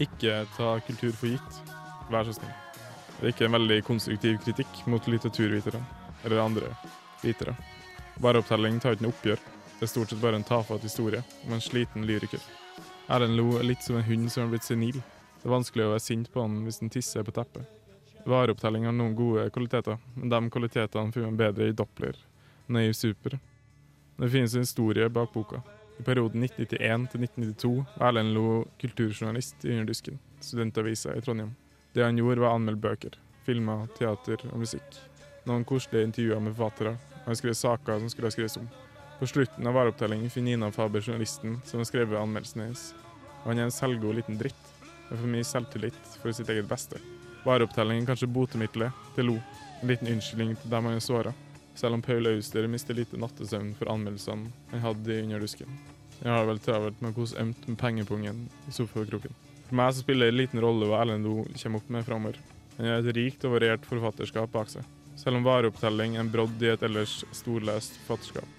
Ikke 0.00 0.42
ta 0.56 0.76
kultur 0.86 1.12
for 1.16 1.32
gitt. 1.32 1.60
Vær 2.12 2.28
så 2.28 2.36
snill. 2.36 2.54
Det 3.18 3.26
er 3.26 3.32
ikke 3.32 3.48
en 3.48 3.56
veldig 3.56 3.80
konstruktiv 3.86 4.38
kritikk 4.44 4.82
mot 4.86 5.08
litteraturvitere 5.10 5.80
eller 6.24 6.44
andre 6.44 6.70
vitere. 7.22 7.56
Vareopptelling 8.22 8.78
tar 8.82 8.94
ikke 8.94 9.08
noe 9.08 9.16
oppgjør. 9.16 9.42
Det 9.78 9.86
er 9.86 9.90
stort 9.90 10.12
sett 10.12 10.22
bare 10.22 10.38
en 10.38 10.46
tafatt 10.46 10.86
historie 10.86 11.22
om 11.46 11.54
en 11.54 11.62
sliten 11.62 12.06
lyriker. 12.06 12.42
Erlend 13.08 13.38
Lo 13.38 13.54
er 13.56 13.64
litt 13.64 13.80
som 13.80 13.96
en 13.96 14.04
hund 14.04 14.28
som 14.28 14.42
har 14.42 14.50
blitt 14.52 14.66
senil. 14.66 14.98
Det 15.40 15.46
er 15.46 15.52
vanskelig 15.54 15.86
å 15.86 15.92
være 15.94 16.04
sint 16.04 16.26
på 16.32 16.42
han 16.44 16.58
hvis 16.66 16.82
han 16.82 16.90
tisser 16.92 17.24
på 17.24 17.32
teppet. 17.32 17.64
Vareopptelling 18.28 18.84
har 18.84 18.92
noen 18.92 19.14
gode 19.16 19.46
kvaliteter, 19.54 19.96
men 20.12 20.28
de 20.28 20.40
kvalitetene 20.52 21.14
finner 21.14 21.30
man 21.30 21.38
bedre 21.40 21.70
i 21.70 21.76
Doppler, 21.76 22.18
Naiv 22.68 22.92
Super. 22.98 23.38
Det 24.18 24.28
finnes 24.28 24.52
en 24.54 24.66
historie 24.66 25.08
bak 25.08 25.32
boka. 25.32 25.62
I 25.96 26.04
perioden 26.04 26.44
1991 26.44 27.06
til 27.14 27.24
1992 27.24 27.70
var 27.94 28.10
Erlend 28.10 28.34
Lo 28.36 28.50
kulturjournalist 28.82 29.64
i 29.64 29.72
Underdusken, 29.72 30.18
studentavisa 30.44 31.16
i 31.16 31.22
Trondheim. 31.24 31.54
Det 31.96 32.04
han 32.04 32.20
gjorde, 32.20 32.42
var 32.42 32.52
å 32.52 32.58
anmelde 32.58 32.82
bøker, 32.82 33.16
filmer, 33.48 33.86
teater 33.96 34.44
og 34.52 34.60
musikk. 34.66 35.00
Noen 35.48 35.64
koselige 35.64 36.10
intervjuer 36.10 36.44
med 36.44 36.58
forfattere. 36.58 36.98
Han 37.24 37.40
skrev 37.40 37.56
saker 37.56 38.04
som 38.04 38.12
skulle 38.12 38.28
ha 38.28 38.36
skrives 38.36 38.60
om. 38.60 38.68
På 39.18 39.26
slutten 39.26 39.66
av 39.66 39.74
vareopptellingen 39.74 40.30
finner 40.30 40.50
Nina 40.50 40.72
Faber 40.72 41.00
journalisten 41.00 41.60
som 41.64 41.80
har 41.80 41.84
skrevet 41.88 42.20
anmeldelsen 42.20 42.62
hennes. 42.62 42.82
Og 43.42 43.50
han 43.50 43.58
er 43.58 43.66
en 43.66 43.74
selvgod 43.74 44.14
liten 44.14 44.38
dritt, 44.38 44.68
med 45.08 45.18
for 45.18 45.30
mye 45.32 45.46
selvtillit 45.46 46.12
for 46.22 46.34
sitt 46.36 46.50
eget 46.52 46.68
beste. 46.70 47.00
Vareopptellingen 47.42 48.06
kanskje 48.06 48.30
botemiddelet 48.30 48.94
til 49.16 49.26
Lo. 49.32 49.34
En 49.82 49.90
liten 49.90 50.10
unnskyldning 50.12 50.54
til 50.60 50.70
dem 50.70 50.86
han 50.86 50.98
er 50.98 51.02
såra. 51.02 51.32
Selv 51.78 51.98
om 51.98 52.02
Paul 52.02 52.30
Auster 52.30 52.66
mister 52.70 52.94
lite 52.94 53.18
nattesøvn 53.18 53.72
for 53.78 53.90
anmeldelsene 53.90 54.52
han 54.70 54.84
hadde 54.84 55.14
i 55.14 55.24
Underdusken. 55.26 55.74
Jeg 56.20 56.32
har 56.34 56.46
vel 56.46 56.62
travelt 56.62 57.02
med 57.02 57.10
å 57.10 57.18
kose 57.18 57.38
ømt 57.42 57.66
med 57.66 57.78
pengepungen 57.78 58.44
i 58.66 58.74
sofakroken. 58.74 59.34
For 59.68 59.78
meg 59.78 59.94
så 59.94 60.02
spiller 60.02 60.26
det 60.26 60.34
en 60.34 60.40
liten 60.42 60.62
rolle 60.62 60.86
hva 60.90 61.02
Erlend 61.02 61.26
Lo 61.26 61.42
kommer 61.62 61.82
opp 61.82 61.90
med 61.94 62.06
framover. 62.06 62.38
Han 62.78 62.90
har 62.90 63.02
et 63.02 63.14
rikt 63.18 63.46
og 63.46 63.56
variert 63.56 63.86
forfatterskap 63.86 64.50
bak 64.54 64.70
seg, 64.70 64.86
selv 65.18 65.38
om 65.38 65.46
vareopptelling 65.46 66.16
er 66.16 66.26
en 66.26 66.32
brodd 66.34 66.62
i 66.62 66.72
et 66.74 66.86
ellers 66.86 67.20
storlest 67.34 67.98
forfatterskap. 68.06 68.57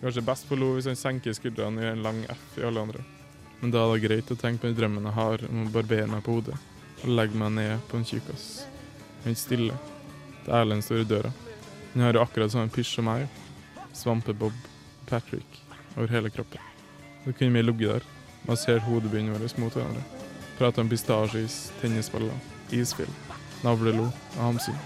Kanskje 0.00 0.22
best 0.22 0.48
på 0.48 0.56
Lo 0.58 0.72
hvis 0.76 0.86
han 0.86 0.98
senker 0.98 1.34
skuldrene 1.34 1.82
gjør 1.82 1.96
en 1.96 2.04
lang 2.06 2.20
F 2.30 2.58
i 2.60 2.66
alle 2.68 2.82
andre. 2.86 3.04
Men 3.60 3.72
da 3.74 3.82
er 3.82 3.94
det 3.94 4.06
greit 4.06 4.30
å 4.30 4.38
tenke 4.38 4.62
på 4.62 4.70
den 4.70 4.78
drømmen 4.78 5.08
jeg 5.08 5.16
har 5.16 5.44
om 5.48 5.64
å 5.64 5.70
barbere 5.74 6.06
meg 6.10 6.22
på 6.26 6.36
hodet 6.38 6.58
og 7.02 7.14
legge 7.14 7.38
meg 7.38 7.54
ned 7.54 7.84
på 7.90 7.98
en 7.98 8.06
tjukkas. 8.06 8.46
Han 9.24 9.36
stille. 9.38 9.74
Det 10.44 10.50
er 10.50 10.62
Erlend 10.62 10.84
står 10.86 11.02
i 11.02 11.08
døra. 11.08 11.32
Han 11.92 12.04
har 12.04 12.14
jo 12.14 12.22
akkurat 12.22 12.52
samme 12.54 12.72
pysj 12.74 12.96
som 12.98 13.08
meg. 13.10 13.26
Svampebob, 13.94 14.54
Patrick, 15.06 15.62
over 15.96 16.10
hele 16.12 16.30
kroppen. 16.30 16.62
Så 17.24 17.34
kunne 17.34 17.54
vi 17.54 17.62
ligget 17.62 17.98
der, 17.98 18.08
massert 18.46 18.86
hodebunnen 18.86 19.34
vår 19.34 19.58
mot 19.60 19.74
hverandre. 19.74 20.04
Prata 20.58 20.82
om 20.82 20.90
pistasjeis, 20.90 21.72
tennisballer, 21.80 22.34
isfyll, 22.74 23.10
navlelo 23.62 24.08
og 24.10 24.42
hamsing. 24.42 24.78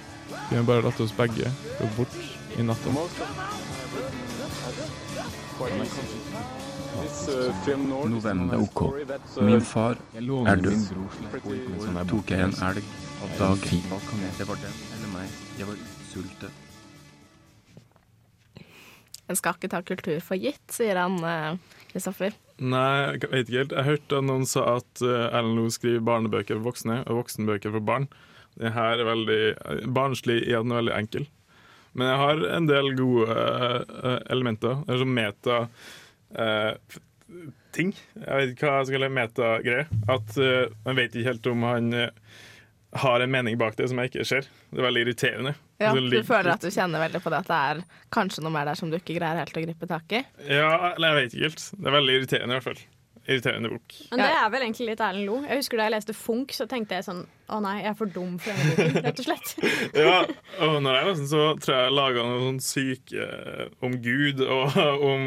Vi 0.51 0.57
har 0.57 0.69
bare 0.69 0.85
latt 0.85 1.01
oss 1.01 1.17
begge 1.17 1.53
gå 1.79 1.93
bort 1.97 2.17
i 2.59 2.65
natta. 2.65 3.62
November 8.09 8.57
OK. 8.61 8.81
Min 9.41 9.61
far 9.61 9.97
er 10.15 10.57
død. 10.57 10.79
Tok 12.09 12.31
jeg 12.31 12.41
en 12.47 12.57
elg 12.69 12.85
av 13.23 13.35
dagen. 13.39 13.83
Det 14.39 14.49
var 14.49 14.61
den 14.63 14.79
eller 14.97 15.11
meg. 15.15 15.37
Jeg 15.59 15.71
var 15.71 15.83
sulten. 16.13 16.61
En 19.31 19.39
skal 19.39 19.57
ikke 19.57 19.71
ta 19.73 19.81
kultur 19.87 20.19
for 20.21 20.37
gitt, 20.37 20.65
sier 20.73 20.99
han 21.01 21.21
Kristoffer. 21.93 22.35
Nei, 22.63 23.17
jeg 23.19 23.31
vet 23.33 23.49
ikke 23.49 23.59
helt. 23.59 23.73
Jeg 23.77 23.89
hørte 23.89 24.21
noen 24.25 24.45
sa 24.49 24.67
at 24.77 25.03
Ellen 25.03 25.31
Erlend 25.35 25.59
Loe 25.59 25.73
skriver 25.75 26.05
barnebøker 26.07 26.59
for 26.59 26.71
voksne 26.71 27.01
og 27.07 27.23
voksenbøker 27.23 27.75
for 27.75 27.85
barn. 27.85 28.07
Det 28.61 28.73
her 28.75 29.01
er 29.01 29.09
veldig 29.09 29.41
uh, 29.57 29.87
barnslig 29.97 30.43
i 30.45 30.53
at 30.57 30.67
den 30.67 30.75
er 30.75 30.83
veldig 30.83 30.97
enkel. 30.99 31.27
Men 31.93 32.09
jeg 32.09 32.21
har 32.23 32.45
en 32.59 32.69
del 32.71 32.93
gode 32.99 33.37
uh, 33.37 34.19
elementer. 34.33 34.79
Det 34.87 34.95
er 34.95 35.03
sånn 35.03 35.17
meta 35.17 35.59
ting. 37.77 37.91
Jeg 38.17 38.39
vet 38.39 38.51
ikke 38.55 38.69
hva 38.69 38.79
jeg 38.79 38.87
skal 38.89 38.97
kalle 38.97 39.09
meta-greie. 39.13 39.85
At 40.13 40.37
man 40.87 40.97
vet 40.97 41.13
ikke 41.13 41.29
helt 41.29 41.49
om 41.51 41.67
han 41.69 41.93
har 42.93 43.21
en 43.21 43.31
mening 43.33 43.59
bak 43.61 43.77
det 43.77 43.89
som 43.89 44.01
jeg 44.01 44.11
ikke 44.11 44.25
ser. 44.29 44.49
Det 44.71 44.81
er 44.81 44.87
veldig 44.87 45.05
irriterende. 45.07 45.55
Ja, 45.83 45.93
Du 45.93 46.23
føler 46.25 46.53
at 46.55 46.65
du 46.65 46.71
kjenner 46.71 47.03
veldig 47.03 47.21
på 47.25 47.33
det 47.33 47.41
at 47.43 47.49
det 47.51 47.61
er 47.73 47.85
kanskje 48.15 48.45
noe 48.45 48.55
mer 48.55 48.69
der 48.69 48.79
som 48.79 48.93
du 48.93 48.99
ikke 48.99 49.17
greier 49.17 49.41
helt 49.41 49.57
å 49.57 49.65
gripe 49.65 49.89
tak 49.91 50.13
i? 50.15 50.21
Ja, 50.47 50.93
eller 50.93 51.13
jeg 51.13 51.19
vet 51.19 51.37
ikke 51.37 51.49
helt. 51.49 51.65
Det 51.73 51.89
er 51.89 51.97
veldig 51.97 52.19
irriterende 52.19 52.53
i 52.53 52.61
hvert 52.61 52.69
fall. 52.69 52.83
Irriterende 53.29 53.69
bok. 53.71 53.95
Men 54.11 54.19
det 54.25 54.31
er 54.35 54.49
vel 54.51 54.65
egentlig 54.67 54.87
litt 54.89 55.01
Erlend 55.07 55.29
Lo. 55.29 55.37
Jeg 55.47 55.61
husker 55.61 55.79
Da 55.79 55.85
jeg 55.87 55.93
leste 55.95 56.15
Funk, 56.19 56.51
så 56.57 56.65
tenkte 56.67 56.97
jeg 56.99 57.05
sånn 57.07 57.21
Å 57.53 57.59
nei, 57.63 57.75
jeg 57.83 57.91
er 57.93 57.97
for 57.99 58.09
dum 58.11 58.33
for 58.41 58.51
denne 58.51 58.73
boken, 58.79 59.05
rett 59.05 59.19
og 59.21 59.27
slett. 59.27 59.51
Ja, 60.03 60.15
og 60.65 60.77
når 60.83 60.97
jeg 60.97 61.07
leste 61.11 61.27
så 61.31 61.43
tror 61.61 61.75
jeg 61.77 61.85
jeg 61.87 61.95
laga 61.99 62.23
noe 62.25 62.41
sånn 62.47 62.61
syke 62.65 63.27
eh, 63.27 63.67
om 63.85 63.95
Gud 64.03 64.41
og 64.47 64.79
om 65.13 65.27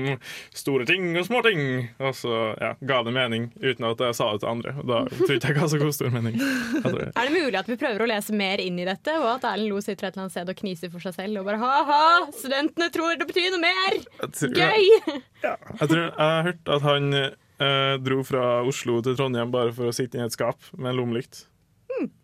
store 0.57 0.87
ting 0.89 1.11
og 1.19 1.27
små 1.27 1.43
ting. 1.45 1.61
Og 2.01 2.15
så 2.17 2.39
ja, 2.59 2.71
ga 2.89 2.97
det 3.05 3.13
mening 3.15 3.45
uten 3.61 3.85
at 3.91 4.01
jeg 4.07 4.17
sa 4.17 4.31
det 4.33 4.41
til 4.43 4.51
andre. 4.55 4.73
Og 4.81 4.89
da 4.89 4.99
tror 5.11 5.35
ikke 5.37 5.53
jeg 5.53 5.59
ga 5.59 5.69
så 5.75 5.81
god 5.83 5.95
stor 5.99 6.11
mening. 6.17 6.39
Jeg 6.41 6.97
Er 7.13 7.29
det 7.29 7.35
mulig 7.37 7.61
at 7.61 7.69
vi 7.71 7.77
prøver 7.85 8.03
å 8.07 8.09
lese 8.09 8.35
mer 8.35 8.63
inn 8.65 8.81
i 8.81 8.89
dette, 8.89 9.15
og 9.21 9.29
at 9.37 9.47
Erlend 9.53 9.71
Lo 9.75 9.79
sitter 9.85 10.09
et 10.09 10.15
eller 10.17 10.25
annet 10.25 10.35
sted 10.35 10.51
og 10.55 10.59
kniser 10.65 10.91
for 10.97 11.05
seg 11.05 11.15
selv 11.19 11.43
og 11.43 11.47
bare 11.51 11.61
ha-ha, 11.61 12.01
studentene 12.41 12.89
tror 12.95 13.15
det 13.21 13.29
betyr 13.29 13.53
noe 13.55 13.63
mer! 13.63 14.01
tror- 14.33 14.57
Gøy! 14.57 15.21
Ja, 15.45 15.55
jeg 15.77 15.87
tror 15.93 15.99
jeg 16.07 16.13
har 16.17 16.47
hørt 16.49 16.73
at 16.79 16.85
han 16.89 17.11
eh, 17.59 17.95
dro 18.03 18.21
fra 18.27 18.45
Oslo 18.67 19.01
til 19.05 19.17
Trondheim 19.17 19.51
bare 19.53 19.73
for 19.75 19.91
å 19.91 19.95
sitte 19.95 20.19
i 20.19 20.25
et 20.25 20.35
skap 20.35 20.71
med 20.77 20.93
en 20.93 20.99
lommelykt. 20.99 21.45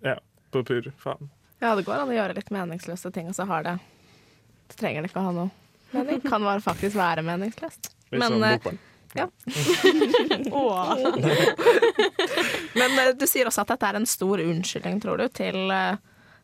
Ja, 0.03 0.17
på 0.51 0.63
pur 0.67 0.91
faen. 0.99 1.29
Ja, 1.61 1.75
det 1.77 1.85
går 1.85 2.01
an 2.01 2.09
å 2.09 2.15
gjøre 2.15 2.35
litt 2.35 2.49
meningsløse 2.53 3.11
ting, 3.13 3.29
og 3.29 3.37
så 3.37 3.45
har 3.49 3.63
det 3.67 3.77
Det 4.71 4.79
trenger 4.79 5.03
det 5.03 5.11
ikke 5.11 5.21
å 5.21 5.27
ha 5.27 5.33
noe 5.35 5.49
mening. 5.91 6.21
Kan 6.31 6.43
bare 6.43 6.63
faktisk 6.63 6.95
være 6.97 7.23
meningsløst. 7.27 7.91
Men, 8.11 8.27
sånn 8.27 8.47
eh, 8.47 8.57
bokbarn. 8.57 8.79
Åh. 10.51 10.95
Men 12.79 12.99
eh, 12.99 13.11
du 13.19 13.27
sier 13.27 13.49
også 13.49 13.65
at 13.65 13.73
dette 13.75 13.89
er 13.91 13.99
en 13.99 14.07
stor 14.09 14.41
unnskyldning, 14.43 15.01
tror 15.03 15.21
du, 15.21 15.27
til, 15.35 15.59
eh, 15.75 15.99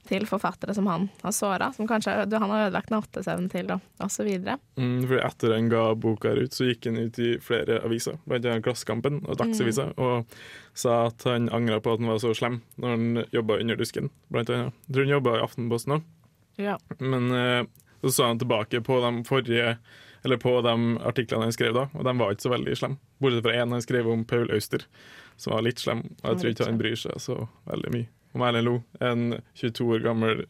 til 0.10 0.26
forfattere 0.30 0.74
som 0.76 0.88
han 0.90 1.08
har 1.22 1.34
såra, 1.36 1.70
som 1.76 1.88
kanskje 1.90 2.26
du, 2.30 2.38
han 2.40 2.52
har 2.54 2.68
ødelagt 2.68 2.92
nattesøvnen 2.94 3.50
til, 3.52 3.72
og, 3.76 4.10
videre. 4.28 4.58
Mm, 4.80 5.02
fordi 5.08 5.22
etter 5.28 5.56
han 5.56 5.70
ga 5.72 5.84
boka 5.96 6.34
ut, 6.38 6.54
så 6.56 6.70
gikk 6.70 6.90
han 6.90 7.00
ut 7.02 7.20
i 7.24 7.34
flere 7.44 7.82
aviser, 7.86 8.20
bl.a. 8.26 8.58
Klassekampen 8.64 9.22
og 9.26 9.40
Dagsavisa, 9.42 9.90
og 9.98 10.38
sa 10.78 11.06
at 11.10 11.28
han 11.30 11.50
angra 11.54 11.80
på 11.84 11.96
at 11.96 12.04
han 12.04 12.12
var 12.12 12.22
så 12.24 12.34
slem 12.38 12.62
når 12.78 12.96
han 12.96 13.24
jobba 13.36 13.60
under 13.62 13.80
dusken, 13.80 14.12
blant 14.34 14.52
annet. 14.54 14.76
Jeg 14.88 14.98
tror 14.98 15.08
han 15.08 15.16
jobba 15.18 15.38
i 15.38 15.46
Aftenposten 15.46 15.98
òg, 16.00 16.08
Ja. 16.58 16.78
men 17.00 17.30
så 18.02 18.12
så 18.12 18.26
han 18.30 18.40
tilbake 18.40 18.82
på 18.82 19.00
de 19.02 19.24
forrige 19.26 19.78
eller 20.24 20.38
på 20.38 20.62
de 20.62 20.74
artiklene 21.06 21.48
han 21.48 21.54
skrev 21.54 21.74
da, 21.78 21.88
og 21.94 22.04
de 22.06 22.14
var 22.20 22.34
ikke 22.34 22.48
så 22.48 22.52
veldig 22.52 22.76
slemme. 22.78 23.00
Bortsett 23.22 23.46
fra 23.46 23.54
én 23.54 23.72
han 23.72 23.84
skrev 23.86 24.10
om 24.12 24.26
Paul 24.28 24.52
Auster, 24.52 24.84
som 25.38 25.54
var 25.54 25.66
litt 25.66 25.80
slem. 25.80 26.04
Og 26.24 26.30
jeg 26.32 26.42
tror 26.42 26.54
ikke 26.54 26.68
han 26.68 26.80
bryr 26.82 26.98
seg 27.00 27.22
så 27.22 27.38
veldig 27.70 27.94
mye 27.94 28.10
om 28.38 28.46
Erlend 28.48 28.70
Lo, 28.70 28.79
en 29.03 29.29
22 29.58 29.91
år 29.98 30.06
gammel 30.06 30.46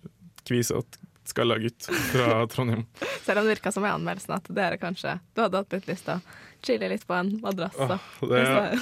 kvisete 0.48 1.08
skalla 1.28 1.58
gutt 1.58 1.88
fra 2.12 2.48
Trondheim. 2.52 2.86
Selv 3.26 3.40
om 3.40 3.46
det 3.46 3.56
virka 3.56 3.72
som 3.72 3.86
i 3.86 3.90
anmeldelsen 3.92 4.36
at 4.38 4.48
dere 4.56 4.78
kanskje 4.80 5.18
Du 5.36 5.44
hadde 5.44 5.60
hatt 5.60 5.76
litt 5.76 5.90
lyst 5.90 6.08
til 6.08 6.20
å 6.20 6.46
chille 6.64 6.90
litt 6.90 7.04
på 7.08 7.14
en 7.14 7.34
madrass. 7.44 7.76
Ah, 7.80 8.00
det 8.28 8.40
er 8.42 8.80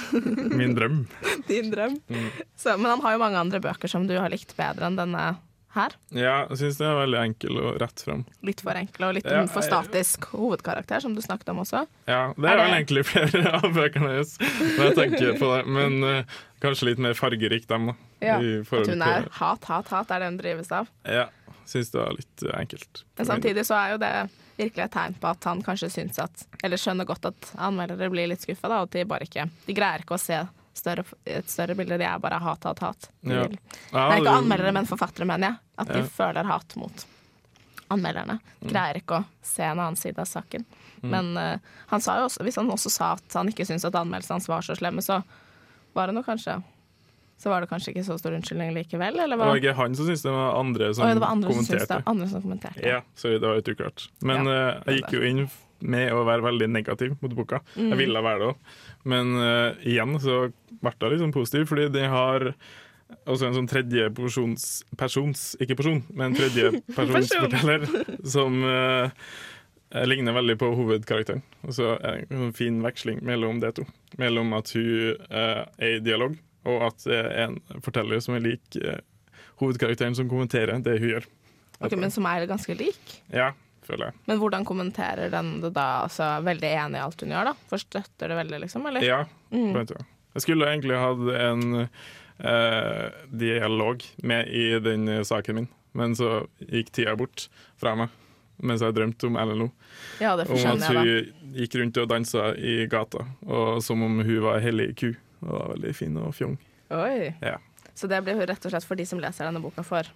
min 0.56 0.74
drøm. 0.74 1.02
Din 1.50 1.68
drøm. 1.74 1.98
Mm. 2.08 2.28
Så, 2.56 2.76
men 2.78 2.88
han 2.94 3.02
har 3.04 3.16
jo 3.16 3.20
mange 3.20 3.42
andre 3.42 3.60
bøker 3.62 3.90
som 3.90 4.06
du 4.08 4.14
har 4.16 4.32
likt 4.32 4.54
bedre 4.56 4.88
enn 4.88 4.96
denne 4.98 5.26
her. 5.78 5.94
Ja, 6.16 6.34
jeg 6.50 6.58
syns 6.62 6.78
det 6.80 6.86
er 6.88 6.98
veldig 6.98 7.20
enkel 7.22 7.60
og 7.60 7.78
rett 7.82 8.02
fram. 8.04 8.24
Litt 8.46 8.60
for 8.64 8.78
enkel 8.80 9.06
og 9.08 9.14
litt 9.18 9.28
Ja, 9.30 9.44
for 9.52 9.62
statisk 9.66 10.26
hovedkarakter, 10.32 11.00
som 11.04 11.14
du 11.16 11.20
snakket 11.24 11.52
om 11.52 11.62
også. 11.64 11.84
Ja, 12.08 12.32
det 12.36 12.44
Er 12.44 12.52
er 12.52 12.56
det- 12.56 12.64
vel 12.64 12.76
egentlig 12.78 13.04
flere 13.12 13.54
av 13.60 13.68
bøkene 13.76 14.12
hennes, 14.16 14.36
når 14.76 14.84
jeg 14.90 14.96
tenker 15.00 15.38
på 15.40 15.52
det. 15.56 15.62
Men 15.78 15.98
uh, 16.04 16.36
kanskje 16.64 16.90
litt 16.90 16.98
mer 17.06 17.14
fargerikt, 17.18 17.68
dem, 17.68 17.86
da. 17.92 17.96
Ja, 18.24 18.36
At 18.40 18.88
hun 18.88 19.02
er 19.04 19.28
hat, 19.30 19.64
hat, 19.68 19.88
hat 19.92 20.10
er 20.10 20.20
det 20.24 20.28
hun 20.32 20.38
drives 20.40 20.70
av. 20.72 20.88
Ja, 21.04 21.26
syns 21.68 21.90
det 21.92 22.00
var 22.00 22.14
litt 22.16 22.42
eh, 22.46 22.54
enkelt. 22.60 23.02
Men 23.18 23.26
samtidig 23.28 23.64
så 23.68 23.74
er 23.76 23.90
jo 23.92 23.98
det 24.00 24.12
virkelig 24.56 24.84
et 24.86 24.92
tegn 24.94 25.16
på 25.20 25.28
at 25.28 25.44
han 25.44 25.60
kanskje 25.66 25.90
syns 25.92 26.16
at 26.22 26.46
Eller 26.64 26.80
skjønner 26.80 27.04
godt 27.04 27.26
at 27.28 27.50
anmeldere 27.60 28.08
blir 28.08 28.30
litt 28.30 28.40
skuffa, 28.40 28.70
da, 28.72 28.78
og 28.80 28.88
at 28.88 28.94
de 28.96 29.02
bare 29.04 29.26
ikke 29.28 29.44
De 29.66 29.74
greier 29.76 30.00
ikke 30.00 30.16
å 30.16 30.22
se 30.22 30.38
større, 30.78 31.04
et 31.24 31.50
større 31.50 31.74
bilde. 31.78 31.98
De 32.00 32.06
er 32.08 32.22
bare 32.22 32.38
hat, 32.42 32.64
hat, 32.68 32.82
hat. 32.84 33.10
Ja. 33.20 33.44
Ja, 33.44 34.06
Nei, 34.08 34.20
ikke 34.20 34.38
anmeldere, 34.42 34.72
men 34.76 34.88
forfattere, 34.88 35.28
mener 35.28 35.52
jeg. 35.52 35.62
At 35.82 35.92
de 35.92 36.02
føler 36.08 36.48
hat 36.48 36.76
mot 36.80 37.06
anmelderne. 37.92 38.38
Greier 38.66 39.00
ikke 39.00 39.20
å 39.20 39.24
se 39.46 39.64
en 39.66 39.78
annen 39.78 39.98
side 39.98 40.20
av 40.22 40.28
saken. 40.28 40.64
Mm. 41.02 41.10
Men 41.12 41.28
uh, 41.38 41.74
han 41.92 42.02
sa 42.02 42.18
jo 42.20 42.30
også, 42.30 42.46
hvis 42.46 42.58
han 42.58 42.70
også 42.72 42.92
sa 42.92 43.12
at 43.18 43.36
han 43.38 43.52
ikke 43.52 43.66
syntes 43.68 43.86
at 43.86 43.98
anmeldelsene 43.98 44.40
hans 44.40 44.48
var 44.50 44.64
så 44.66 44.76
slemme, 44.78 45.04
så 45.04 45.20
var 45.96 46.10
det 46.10 46.16
nå 46.16 46.24
kanskje 46.26 46.58
Så 47.36 47.50
var 47.52 47.60
det 47.60 47.68
kanskje 47.68 47.92
ikke 47.92 48.04
så 48.06 48.16
stor 48.16 48.32
unnskyldning 48.32 48.72
likevel, 48.72 49.18
eller 49.20 49.36
Det 49.36 49.44
var 49.44 49.60
ikke 49.60 49.76
han 49.76 49.94
som 49.96 50.08
syntes 50.08 50.24
det, 50.24 50.32
var 50.32 50.56
andre 50.56 50.88
som 50.96 51.04
ja, 51.04 51.14
det 51.14 51.20
var 51.20 51.34
andre 51.36 51.52
som 51.52 51.66
det. 51.68 52.00
Andre 52.06 52.28
som 52.32 52.42
kommenterte. 52.42 52.80
Ja, 52.80 53.02
sorry, 53.14 53.38
det 53.38 53.48
var 53.48 53.60
litt 53.60 53.68
uklart. 53.68 54.08
Men 54.20 54.48
Ja, 54.48 54.56
uh, 54.80 54.88
jeg 54.88 55.02
gikk 55.02 55.16
jo 55.18 55.22
inn 55.30 55.42
med 55.80 56.12
å 56.14 56.24
være 56.26 56.44
veldig 56.46 56.68
negativ 56.72 57.16
mot 57.20 57.34
boka. 57.36 57.60
Mm. 57.76 57.90
Jeg 57.92 58.00
ville 58.02 58.24
være 58.24 58.42
det 58.42 58.48
òg. 58.52 58.74
Men 59.12 59.34
uh, 59.38 59.86
igjen 59.86 60.16
så 60.22 60.46
ble 60.80 60.94
jeg 60.94 61.16
liksom 61.16 61.34
positiv, 61.36 61.68
fordi 61.70 61.88
de 61.94 62.06
har 62.10 62.50
også 63.26 63.48
en 63.48 63.58
sånn 63.60 63.68
tredje 63.70 64.08
persons, 64.14 65.44
ikke 65.62 65.76
person, 65.78 66.00
men 66.16 66.34
tredje 66.36 66.72
personsforteller 66.96 67.86
som 68.26 68.58
uh, 68.66 69.12
ligner 70.06 70.34
veldig 70.36 70.56
på 70.60 70.72
hovedkarakteren. 70.78 71.44
Og 71.66 71.76
så 71.76 71.94
er 72.00 72.24
det 72.26 72.38
en 72.38 72.54
fin 72.56 72.80
veksling 72.84 73.22
mellom 73.26 73.60
de 73.62 73.72
to. 73.78 73.86
Mellom 74.20 74.54
at 74.58 74.72
hun 74.74 75.14
uh, 75.30 75.62
er 75.78 75.98
i 75.98 76.02
dialog, 76.04 76.36
og 76.66 76.88
at 76.90 77.06
det 77.06 77.20
er 77.20 77.44
en 77.46 77.60
forteller 77.84 78.22
som 78.24 78.34
er 78.34 78.42
lik 78.42 78.78
eh, 78.80 78.98
hovedkarakteren 79.60 80.16
som 80.18 80.26
kommenterer 80.26 80.80
det 80.82 80.96
hun 80.98 81.12
gjør. 81.12 81.28
Ok, 81.78 81.94
men 82.00 82.10
som 82.10 82.26
er 82.26 82.48
ganske 82.50 82.74
lik. 82.74 83.12
Ja, 83.30 83.52
føler 83.86 84.10
jeg. 84.10 84.18
Men 84.26 84.38
hvordan 84.42 84.66
kommenterer 84.68 85.30
den 85.32 85.54
det 85.62 85.70
da? 85.76 85.86
Altså, 86.04 86.28
veldig 86.46 86.70
enig 86.82 86.98
i 87.00 87.04
alt 87.06 87.22
hun 87.24 87.32
gjør, 87.34 87.50
da? 87.52 87.54
Forstøtter 87.70 88.32
det 88.32 88.38
veldig, 88.42 88.60
liksom? 88.66 88.86
Eller? 88.90 89.06
Ja, 89.06 89.24
Mm. 89.54 89.76
Jeg 90.34 90.42
skulle 90.42 90.66
egentlig 90.66 90.96
hatt 90.98 91.20
en 91.38 91.88
eh, 92.42 93.10
dialog 93.30 94.02
med 94.26 94.48
i 94.50 94.64
den 94.82 95.06
saken 95.24 95.54
min, 95.54 95.68
men 95.96 96.16
så 96.18 96.46
gikk 96.60 96.90
tida 96.92 97.14
bort 97.16 97.46
fra 97.80 97.94
meg 97.96 98.10
mens 98.64 98.80
jeg 98.80 98.94
drømte 98.96 99.28
om 99.28 99.36
LLO. 99.36 99.66
Ja, 100.20 100.30
det 100.36 100.46
Om 100.48 100.56
at 100.56 100.80
da. 100.80 100.92
jeg, 101.04 101.24
at 101.28 101.40
hun 101.44 101.56
gikk 101.60 101.74
rundt 101.76 101.98
og 102.00 102.06
dansa 102.08 102.46
i 102.56 102.86
gata, 102.88 103.26
og 103.44 103.82
som 103.84 104.00
om 104.02 104.22
hun 104.24 104.38
var 104.46 104.62
hellig 104.64 104.94
ku. 104.96 105.10
Og 105.44 105.50
var 105.52 105.72
veldig 105.74 105.92
fin 105.94 106.16
og 106.16 106.30
fjong. 106.34 106.54
Oi. 106.96 107.34
Ja. 107.44 107.58
Så 107.96 108.08
det 108.08 108.22
blir 108.24 108.38
hun 108.40 108.46
rett 108.48 108.64
og 108.64 108.72
slett 108.72 108.86
for 108.88 108.96
de 108.96 109.04
som 109.08 109.20
leser 109.20 109.44
denne 109.44 109.60
boka, 109.60 109.84
for 109.84 110.08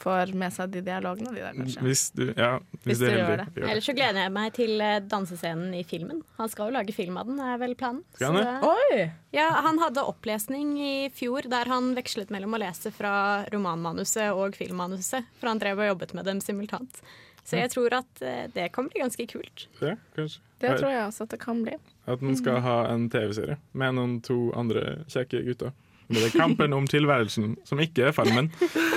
får 0.00 0.32
med 0.38 0.54
seg 0.54 0.72
de 0.72 0.82
dialogene, 0.86 1.32
de 1.34 1.42
der, 1.44 1.56
kanskje. 1.58 1.84
Hvis 1.84 2.02
du, 2.16 2.24
ja, 2.32 2.50
hvis 2.82 2.86
Hvis 2.86 3.02
du 3.02 3.06
gjør 3.06 3.42
det. 3.42 3.46
Gjør 3.52 3.62
det. 3.62 3.70
Ellers 3.72 3.88
så 3.90 3.94
gleder 3.98 4.20
jeg 4.24 4.34
meg 4.38 4.56
til 4.56 4.84
eh, 4.84 4.96
dansescenen 5.12 5.76
i 5.78 5.84
filmen. 5.88 6.24
Han 6.40 6.52
skal 6.52 6.70
jo 6.70 6.76
lage 6.78 6.96
film 6.96 7.20
av 7.20 7.30
den, 7.30 7.38
er 7.42 7.60
vel 7.60 7.76
planen. 7.78 8.02
Skal 8.16 8.38
han 8.38 8.48
Så 8.62 8.72
Oi! 8.74 9.06
Ja, 9.36 9.48
han 9.66 9.80
hadde 9.82 10.06
opplesning 10.08 10.74
i 10.80 10.92
fjor 11.14 11.48
der 11.50 11.68
han 11.68 11.92
vekslet 11.98 12.32
mellom 12.34 12.56
å 12.56 12.62
lese 12.62 12.92
fra 12.94 13.14
romanmanuset 13.52 14.32
og 14.32 14.56
filmmanuset, 14.58 15.28
for 15.40 15.52
han 15.52 15.60
drev 15.62 15.82
og 15.84 15.90
jobbet 15.92 16.14
med 16.16 16.30
dem 16.30 16.42
simultant. 16.44 17.02
Så 17.48 17.56
jeg 17.56 17.72
tror 17.72 17.94
at 18.02 18.20
eh, 18.20 18.44
det 18.52 18.68
kan 18.74 18.88
bli 18.90 19.00
ganske 19.00 19.24
kult. 19.30 19.68
Ja, 19.80 19.94
kanskje. 20.16 20.42
Det 20.58 20.72
tror 20.74 20.90
jeg 20.90 21.04
også 21.06 21.24
at 21.24 21.32
det 21.32 21.38
kan 21.40 21.60
bli. 21.62 21.76
At 22.10 22.20
den 22.20 22.36
skal 22.36 22.58
ha 22.64 22.78
en 22.90 23.06
TV-serie 23.12 23.58
med 23.78 23.94
noen 23.94 24.16
to 24.26 24.48
andre 24.58 25.04
kjekke 25.08 25.44
gutter. 25.46 25.70
Det 26.08 26.24
er 26.24 26.32
Kampen 26.32 26.72
om 26.72 26.86
tilværelsen, 26.88 27.54
som 27.68 27.80
ikke 27.84 28.08
er 28.08 28.16
Farmen, 28.16 28.50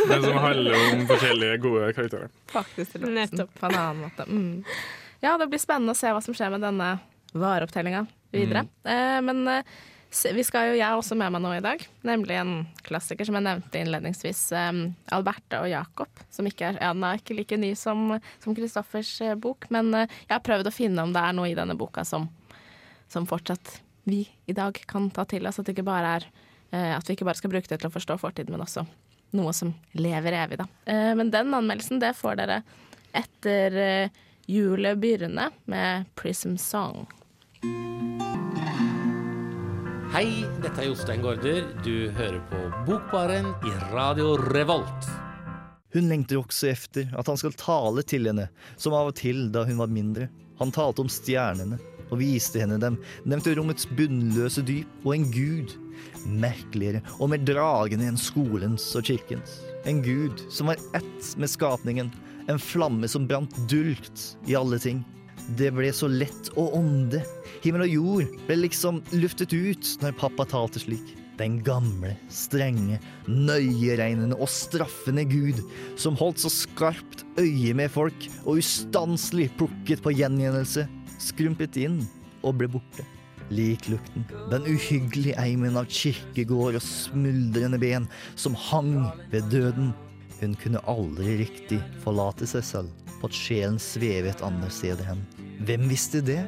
men 0.10 0.24
som 0.24 0.38
handler 0.40 0.78
om 0.80 1.06
forskjellige 1.10 1.60
gode 1.66 1.92
karakterer. 1.98 2.32
Faktisk 2.52 2.96
til 2.96 3.12
Nettopp. 3.12 3.52
På 3.60 3.68
en 3.68 3.78
annen 3.78 4.06
måte. 4.06 4.28
Mm. 4.30 4.64
Ja, 5.22 5.36
det 5.38 5.50
blir 5.52 5.62
spennende 5.62 5.96
å 5.96 6.00
se 6.00 6.12
hva 6.14 6.22
som 6.24 6.36
skjer 6.38 6.54
med 6.54 6.64
denne 6.64 6.94
vareopptellinga 7.36 8.06
videre. 8.32 8.64
Eh, 8.88 9.20
men 9.28 9.44
eh, 9.52 9.76
vi 10.12 10.44
skal 10.44 10.72
jo, 10.72 10.80
jeg 10.80 10.88
har 10.88 11.00
også 11.00 11.16
med 11.20 11.32
meg 11.36 11.44
noe 11.44 11.60
i 11.60 11.64
dag, 11.64 11.84
nemlig 12.08 12.36
en 12.40 12.56
klassiker 12.84 13.28
som 13.28 13.38
jeg 13.38 13.46
nevnte 13.46 13.80
innledningsvis. 13.80 14.42
Um, 14.52 14.82
Alberte 15.16 15.62
og 15.64 15.70
Jakob. 15.72 16.24
Som 16.34 16.50
ikke 16.50 16.68
er, 16.68 16.82
ja, 16.84 16.90
den 16.96 17.06
er 17.08 17.22
ikke 17.22 17.38
like 17.38 17.60
ny 17.60 17.72
som 17.80 18.18
som 18.44 18.58
Kristoffers 18.58 19.14
uh, 19.24 19.38
bok, 19.40 19.70
men 19.72 19.94
uh, 19.96 20.04
jeg 20.04 20.34
har 20.34 20.44
prøvd 20.44 20.68
å 20.68 20.76
finne 20.76 21.06
om 21.08 21.16
det 21.16 21.24
er 21.24 21.38
noe 21.38 21.52
i 21.52 21.56
denne 21.56 21.78
boka 21.80 22.04
som, 22.08 22.28
som 23.12 23.28
fortsatt 23.30 23.80
vi 24.04 24.26
i 24.52 24.54
dag 24.58 24.76
kan 24.88 25.10
ta 25.14 25.26
til 25.30 25.48
oss. 25.48 25.60
At, 25.62 25.70
det 25.70 25.78
ikke 25.78 25.88
bare 25.88 26.16
er, 26.18 26.28
eh, 26.28 26.50
at 26.72 27.08
vi 27.08 27.18
ikke 27.18 27.28
bare 27.28 27.40
skal 27.40 27.52
bruke 27.52 27.68
det 27.68 27.82
til 27.82 27.90
å 27.90 27.94
forstå 27.94 28.16
fortiden, 28.22 28.54
men 28.56 28.64
også 28.64 28.86
noe 29.38 29.54
som 29.56 29.74
lever 29.98 30.36
evig, 30.36 30.60
da. 30.62 30.68
Eh, 30.86 31.14
men 31.16 31.32
den 31.32 31.54
anmeldelsen, 31.56 32.02
det 32.02 32.14
får 32.20 32.40
dere 32.42 32.62
etter 33.16 33.80
eh, 33.80 34.22
Julet 34.52 35.00
begynne 35.00 35.50
med 35.70 36.08
Prism 36.20 36.58
Song. 36.60 37.06
Hei, 40.12 40.26
dette 40.60 40.82
er 40.82 40.90
Jostein 40.90 41.22
Gaarder. 41.24 41.70
Du 41.86 42.12
hører 42.18 42.42
på 42.50 42.60
Bokbaren 42.90 43.54
i 43.64 43.72
Radio 43.94 44.34
Revolt. 44.52 45.08
Hun 45.96 46.08
lengter 46.12 46.40
også 46.40 46.72
efter 46.72 47.14
at 47.16 47.28
han 47.28 47.40
skal 47.40 47.56
tale 47.60 48.04
til 48.08 48.28
henne, 48.28 48.50
som 48.80 48.96
av 48.96 49.12
og 49.12 49.16
til 49.20 49.48
da 49.56 49.64
hun 49.68 49.80
var 49.80 49.92
mindre. 49.92 50.28
Han 50.60 50.74
talte 50.76 51.04
om 51.04 51.12
stjernene 51.12 51.80
og 52.12 52.20
viste 52.22 52.62
henne 52.62 52.80
dem, 52.82 53.00
nevnte 53.26 53.56
rommets 53.58 53.88
bunnløse 53.98 54.64
dyp 54.68 55.06
og 55.08 55.16
en 55.16 55.30
gud. 55.34 55.76
Merkeligere 56.28 57.02
og 57.20 57.32
mer 57.32 57.42
dragende 57.46 58.10
enn 58.10 58.20
skolens 58.20 58.90
og 58.98 59.08
kirkens. 59.08 59.60
En 59.90 60.04
gud 60.06 60.44
som 60.54 60.70
var 60.70 60.82
ett 60.98 61.32
med 61.42 61.50
skapningen, 61.50 62.12
en 62.50 62.62
flamme 62.62 63.08
som 63.10 63.28
brant 63.30 63.56
dulgt 63.72 64.36
i 64.50 64.58
alle 64.58 64.80
ting. 64.82 65.02
Det 65.58 65.72
ble 65.74 65.90
så 65.96 66.10
lett 66.12 66.52
å 66.60 66.68
ånde. 66.78 67.24
Himmel 67.64 67.88
og 67.88 67.96
jord 67.96 68.38
ble 68.48 68.60
liksom 68.62 69.02
luftet 69.16 69.56
ut 69.56 69.96
når 70.04 70.18
pappa 70.20 70.46
talte 70.50 70.82
slik. 70.84 71.16
Den 71.40 71.58
gamle, 71.66 72.12
strenge, 72.30 73.00
nøyeregnende 73.26 74.36
og 74.38 74.52
straffende 74.52 75.24
Gud, 75.26 75.62
som 75.98 76.18
holdt 76.20 76.44
så 76.44 76.52
skarpt 76.54 77.24
øye 77.40 77.74
med 77.78 77.90
folk 77.90 78.28
og 78.44 78.60
ustanselig 78.62 79.48
plukket 79.58 80.04
på 80.06 80.14
gjengjeldelse, 80.20 80.86
skrumpet 81.22 81.78
inn 81.82 82.02
og 82.42 82.58
ble 82.60 82.70
borte. 82.72 83.06
Liklukten, 83.52 84.24
den 84.52 84.68
uhyggelige 84.70 85.36
eimen 85.42 85.76
av 85.80 85.90
kirkegård 85.92 86.78
og 86.80 86.86
smuldrende 86.86 87.80
ben 87.82 88.08
som 88.40 88.56
hang 88.70 88.94
ved 89.34 89.50
døden. 89.52 89.92
Hun 90.40 90.56
kunne 90.58 90.82
aldri 90.90 91.42
riktig 91.44 91.82
forlate 92.06 92.48
seg 92.50 92.64
selv 92.66 93.12
på 93.20 93.30
at 93.30 93.38
sjelen 93.38 93.78
svevet 93.82 94.42
andre 94.46 94.72
steder 94.74 95.12
hen. 95.12 95.22
Hvem 95.68 95.86
visste 95.92 96.24
det? 96.26 96.40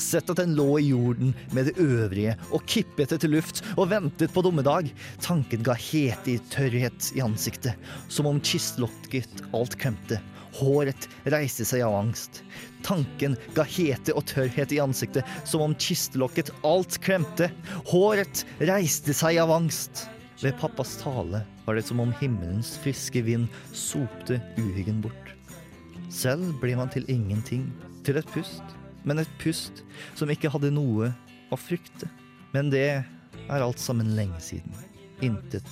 Sett 0.00 0.30
at 0.32 0.40
den 0.40 0.56
lå 0.56 0.78
i 0.80 0.88
jorden 0.90 1.34
med 1.52 1.68
det 1.68 1.76
øvrige 1.82 2.32
og 2.54 2.64
kippet 2.70 3.12
etter 3.12 3.30
luft 3.30 3.60
og 3.76 3.90
ventet 3.92 4.32
på 4.32 4.42
dommedag. 4.44 4.88
Tanken 5.20 5.64
ga 5.66 5.76
hete 5.76 6.34
i 6.34 6.40
tørrhet 6.52 7.12
i 7.18 7.22
ansiktet, 7.24 7.76
som 8.08 8.30
om 8.30 8.40
kistlokket 8.40 9.44
alt 9.56 9.76
kremte. 9.80 10.22
Håret 10.58 11.08
reiste 11.30 11.64
seg 11.68 11.84
av 11.86 11.94
angst. 12.00 12.42
Tanken 12.86 13.36
ga 13.54 13.64
hete 13.68 14.14
og 14.16 14.26
tørrhet 14.30 14.72
i 14.74 14.80
ansiktet, 14.82 15.26
som 15.44 15.64
om 15.64 15.76
kistelokket 15.78 16.52
alt 16.66 16.98
klemte. 17.04 17.50
Håret 17.90 18.44
reiste 18.70 19.14
seg 19.16 19.38
av 19.42 19.52
angst. 19.54 20.06
Ved 20.40 20.56
pappas 20.58 20.96
tale 21.02 21.42
var 21.66 21.76
det 21.76 21.84
som 21.86 22.00
om 22.00 22.14
himmelens 22.20 22.72
friske 22.80 23.20
vind 23.26 23.48
sopte 23.76 24.40
uhyggen 24.56 25.02
bort. 25.04 25.34
Selv 26.10 26.56
ble 26.62 26.72
man 26.78 26.90
til 26.90 27.04
ingenting, 27.12 27.68
til 28.02 28.16
et 28.18 28.30
pust, 28.32 28.64
men 29.04 29.20
et 29.20 29.34
pust 29.42 29.84
som 30.18 30.32
ikke 30.32 30.50
hadde 30.50 30.72
noe 30.74 31.12
å 31.52 31.58
frykte. 31.60 32.08
Men 32.54 32.72
det 32.72 32.86
er 32.96 33.62
alt 33.62 33.78
sammen 33.78 34.16
lenge 34.16 34.40
siden. 34.42 34.72
Intet 35.22 35.68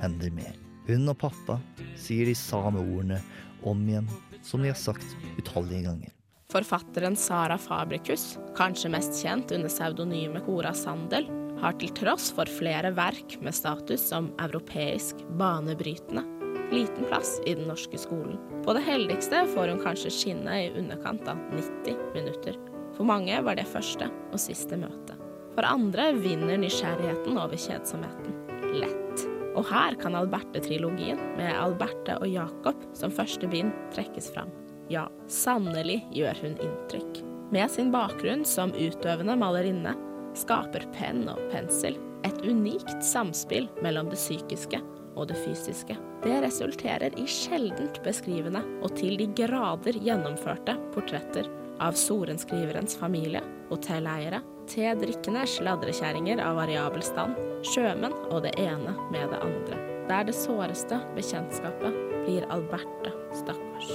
hender 0.00 0.30
mer. 0.34 0.54
Hun 0.86 1.10
og 1.10 1.18
pappa 1.20 1.58
sier 1.98 2.26
de 2.30 2.34
samme 2.38 2.80
ordene 2.82 3.20
om 3.68 3.86
igjen, 3.88 4.10
som 4.42 4.62
de 4.62 4.72
har 4.72 4.78
sagt 4.78 5.16
utallige 5.38 5.86
ganger. 5.86 6.10
Forfatteren 6.52 7.16
Sara 7.16 7.56
Fabricus, 7.58 8.36
kanskje 8.58 8.92
mest 8.92 9.16
kjent 9.22 9.54
under 9.56 9.72
pseudonymet 9.72 10.44
Cora 10.44 10.74
Sandel, 10.76 11.30
har 11.62 11.78
til 11.80 11.94
tross 11.96 12.28
for 12.34 12.50
flere 12.60 12.90
verk 12.96 13.38
med 13.40 13.56
status 13.56 14.04
som 14.10 14.32
europeisk 14.42 15.22
banebrytende 15.38 16.26
liten 16.72 17.04
plass 17.04 17.40
i 17.46 17.54
den 17.54 17.68
norske 17.68 17.98
skolen. 17.98 18.38
På 18.64 18.72
det 18.72 18.80
heldigste 18.80 19.46
får 19.54 19.68
hun 19.68 19.82
kanskje 19.82 20.12
skinne 20.12 20.58
i 20.64 20.70
underkant 20.78 21.28
av 21.28 21.40
90 21.52 21.96
minutter. 22.14 22.56
For 22.96 23.08
mange 23.08 23.40
var 23.44 23.58
det 23.58 23.68
første 23.68 24.08
og 24.32 24.40
siste 24.40 24.78
møte. 24.80 25.18
For 25.52 25.68
andre 25.68 26.12
vinner 26.16 26.60
nysgjerrigheten 26.60 27.36
over 27.36 27.60
kjedsomheten. 27.60 28.38
Lett. 28.72 29.31
Og 29.52 29.66
her 29.68 29.96
kan 30.00 30.16
Alberte-trilogien 30.16 31.20
med 31.36 31.52
Alberte 31.52 32.16
og 32.20 32.28
Jakob 32.30 32.86
som 32.96 33.12
første 33.12 33.48
bind 33.52 33.74
trekkes 33.94 34.30
fram. 34.32 34.52
Ja, 34.92 35.06
sannelig 35.30 36.00
gjør 36.12 36.38
hun 36.42 36.56
inntrykk. 36.60 37.22
Med 37.52 37.68
sin 37.70 37.92
bakgrunn 37.92 38.46
som 38.48 38.72
utøvende 38.72 39.36
malerinne 39.36 39.92
skaper 40.38 40.86
penn 40.96 41.26
og 41.28 41.40
pensel 41.52 41.98
et 42.26 42.38
unikt 42.46 43.02
samspill 43.04 43.68
mellom 43.84 44.08
det 44.12 44.20
psykiske 44.20 44.80
og 45.12 45.28
det 45.28 45.36
fysiske. 45.42 45.96
Det 46.22 46.38
resulterer 46.44 47.12
i 47.20 47.26
sjeldent 47.28 47.98
beskrivende 48.04 48.62
og 48.80 48.94
til 48.96 49.18
de 49.20 49.28
grader 49.36 49.98
gjennomførte 50.00 50.78
portretter 50.94 51.50
av 51.82 51.98
sorenskriverens 51.98 52.94
familie, 52.96 53.42
hotelleiere, 53.68 54.40
tedrikkende 54.70 55.44
sladrekjerringer 55.48 56.42
av 56.42 56.58
variabel 56.60 57.04
stand, 57.06 57.38
sjømenn 57.72 58.14
og 58.30 58.42
det 58.46 58.54
ene 58.60 58.94
med 59.12 59.32
det 59.32 59.40
andre. 59.42 59.78
Der 60.10 60.26
det 60.28 60.34
såreste 60.36 60.98
bekjentskapet 61.16 61.94
blir 62.24 62.46
Alberte, 62.52 63.14
stakkars. 63.38 63.92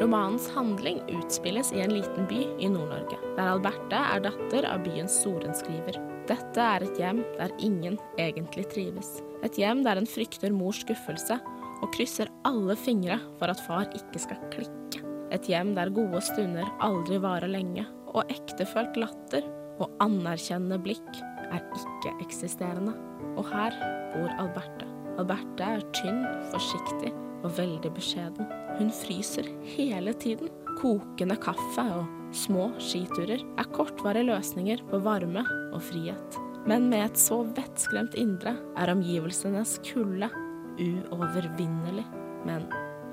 Romanens 0.00 0.46
handling 0.54 1.02
utspilles 1.12 1.74
i 1.76 1.82
en 1.84 1.92
liten 1.92 2.28
by 2.30 2.40
i 2.62 2.70
Nord-Norge, 2.72 3.18
der 3.36 3.50
Alberte 3.52 3.98
er 4.00 4.22
datter 4.24 4.68
av 4.70 4.84
byens 4.86 5.18
sorenskriver. 5.20 5.98
Dette 6.30 6.62
er 6.62 6.86
et 6.86 7.00
hjem 7.00 7.20
der 7.36 7.52
ingen 7.60 7.98
egentlig 8.20 8.68
trives. 8.72 9.18
Et 9.44 9.58
hjem 9.60 9.82
der 9.84 10.00
en 10.00 10.08
frykter 10.08 10.54
mors 10.54 10.80
skuffelse 10.84 11.36
og 11.80 11.92
krysser 11.96 12.30
alle 12.48 12.76
fingre 12.78 13.18
for 13.40 13.52
at 13.52 13.60
far 13.66 13.88
ikke 13.96 14.22
skal 14.24 14.40
klikke. 14.54 15.04
Et 15.30 15.46
hjem 15.52 15.74
der 15.76 15.92
gode 15.94 16.20
stunder 16.24 16.68
aldri 16.82 17.20
varer 17.22 17.50
lenge, 17.50 17.84
og 18.10 18.26
ektefølt 18.32 18.96
latter 18.98 19.44
og 19.80 19.92
anerkjennende 20.04 20.78
blikk 20.84 21.20
er 21.50 21.64
ikke-eksisterende. 21.80 22.94
Og 23.38 23.46
her 23.50 23.74
bor 24.14 24.30
Alberte. 24.42 24.88
Alberte 25.20 25.66
er 25.66 25.84
tynn, 25.96 26.22
forsiktig 26.52 27.12
og 27.44 27.54
veldig 27.56 27.92
beskjeden. 27.96 28.48
Hun 28.78 28.92
fryser 28.94 29.48
hele 29.74 30.14
tiden. 30.22 30.50
Kokende 30.80 31.36
kaffe 31.40 31.84
og 31.96 32.36
små 32.36 32.70
skiturer 32.80 33.42
er 33.58 33.72
kortvarige 33.74 34.28
løsninger 34.30 34.84
på 34.90 35.00
varme 35.04 35.44
og 35.74 35.82
frihet. 35.90 36.38
Men 36.68 36.88
med 36.92 37.08
et 37.08 37.18
så 37.20 37.40
vettskremt 37.56 38.14
indre 38.20 38.54
er 38.78 38.92
omgivelsenes 38.92 39.78
kulde 39.88 40.28
uovervinnelig. 40.80 42.06
Men 42.48 42.68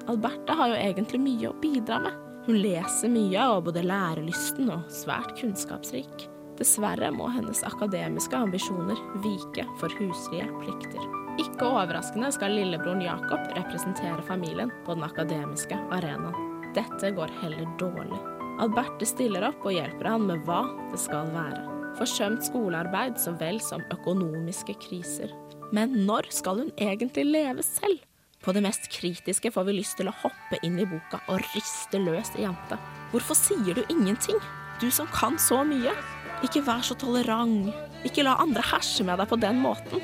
Alberte 0.08 0.56
har 0.56 0.72
jo 0.72 0.80
egentlig 0.80 1.20
mye 1.24 1.52
å 1.52 1.60
bidra 1.64 2.00
med. 2.06 2.24
Hun 2.48 2.62
leser 2.64 3.12
mye 3.12 3.50
og 3.52 3.66
både 3.68 3.84
lærelysten 3.84 4.70
og 4.72 4.88
svært 4.94 5.34
kunnskapsrik. 5.40 6.28
Dessverre 6.58 7.12
må 7.14 7.30
hennes 7.30 7.62
akademiske 7.68 8.38
ambisjoner 8.38 8.98
vike 9.22 9.66
for 9.78 9.94
huslige 10.00 10.48
plikter. 10.64 11.04
Ikke 11.38 11.70
overraskende 11.70 12.32
skal 12.34 12.56
lillebroren 12.58 13.04
Jakob 13.06 13.44
representere 13.54 14.24
familien 14.26 14.72
på 14.88 14.96
den 14.98 15.06
akademiske 15.06 15.78
arenaen. 15.94 16.48
Dette 16.74 17.12
går 17.14 17.34
heller 17.44 17.70
dårlig. 17.78 18.18
Alberte 18.62 19.06
stiller 19.06 19.46
opp 19.52 19.66
og 19.70 19.76
hjelper 19.76 20.10
han 20.10 20.26
med 20.26 20.42
hva 20.48 20.64
det 20.90 21.00
skal 21.02 21.30
være. 21.36 21.62
Forsømt 21.98 22.46
skolearbeid 22.46 23.22
så 23.22 23.36
vel 23.38 23.62
som 23.62 23.86
økonomiske 23.94 24.78
kriser. 24.82 25.34
Men 25.74 25.94
når 26.08 26.30
skal 26.34 26.64
hun 26.64 26.74
egentlig 26.78 27.26
leve 27.30 27.66
selv? 27.66 28.02
På 28.42 28.54
det 28.54 28.62
mest 28.66 28.90
kritiske 28.94 29.52
får 29.54 29.66
vi 29.68 29.80
lyst 29.80 29.98
til 30.00 30.10
å 30.10 30.18
hoppe 30.24 30.58
inn 30.66 30.78
i 30.82 30.86
boka 30.90 31.20
og 31.28 31.42
riste 31.54 32.02
løs 32.02 32.34
i 32.38 32.46
jenta. 32.46 32.78
Hvorfor 33.12 33.38
sier 33.38 33.78
du 33.78 33.84
ingenting? 33.94 34.38
Du 34.82 34.90
som 34.94 35.10
kan 35.10 35.38
så 35.42 35.64
mye. 35.66 35.94
Ikke 36.46 36.62
vær 36.66 36.84
så 36.86 36.98
tolerant. 37.00 37.74
Ikke 38.06 38.26
la 38.26 38.38
andre 38.42 38.64
herse 38.70 39.06
med 39.06 39.18
deg 39.22 39.30
på 39.32 39.40
den 39.42 39.62
måten. 39.64 40.04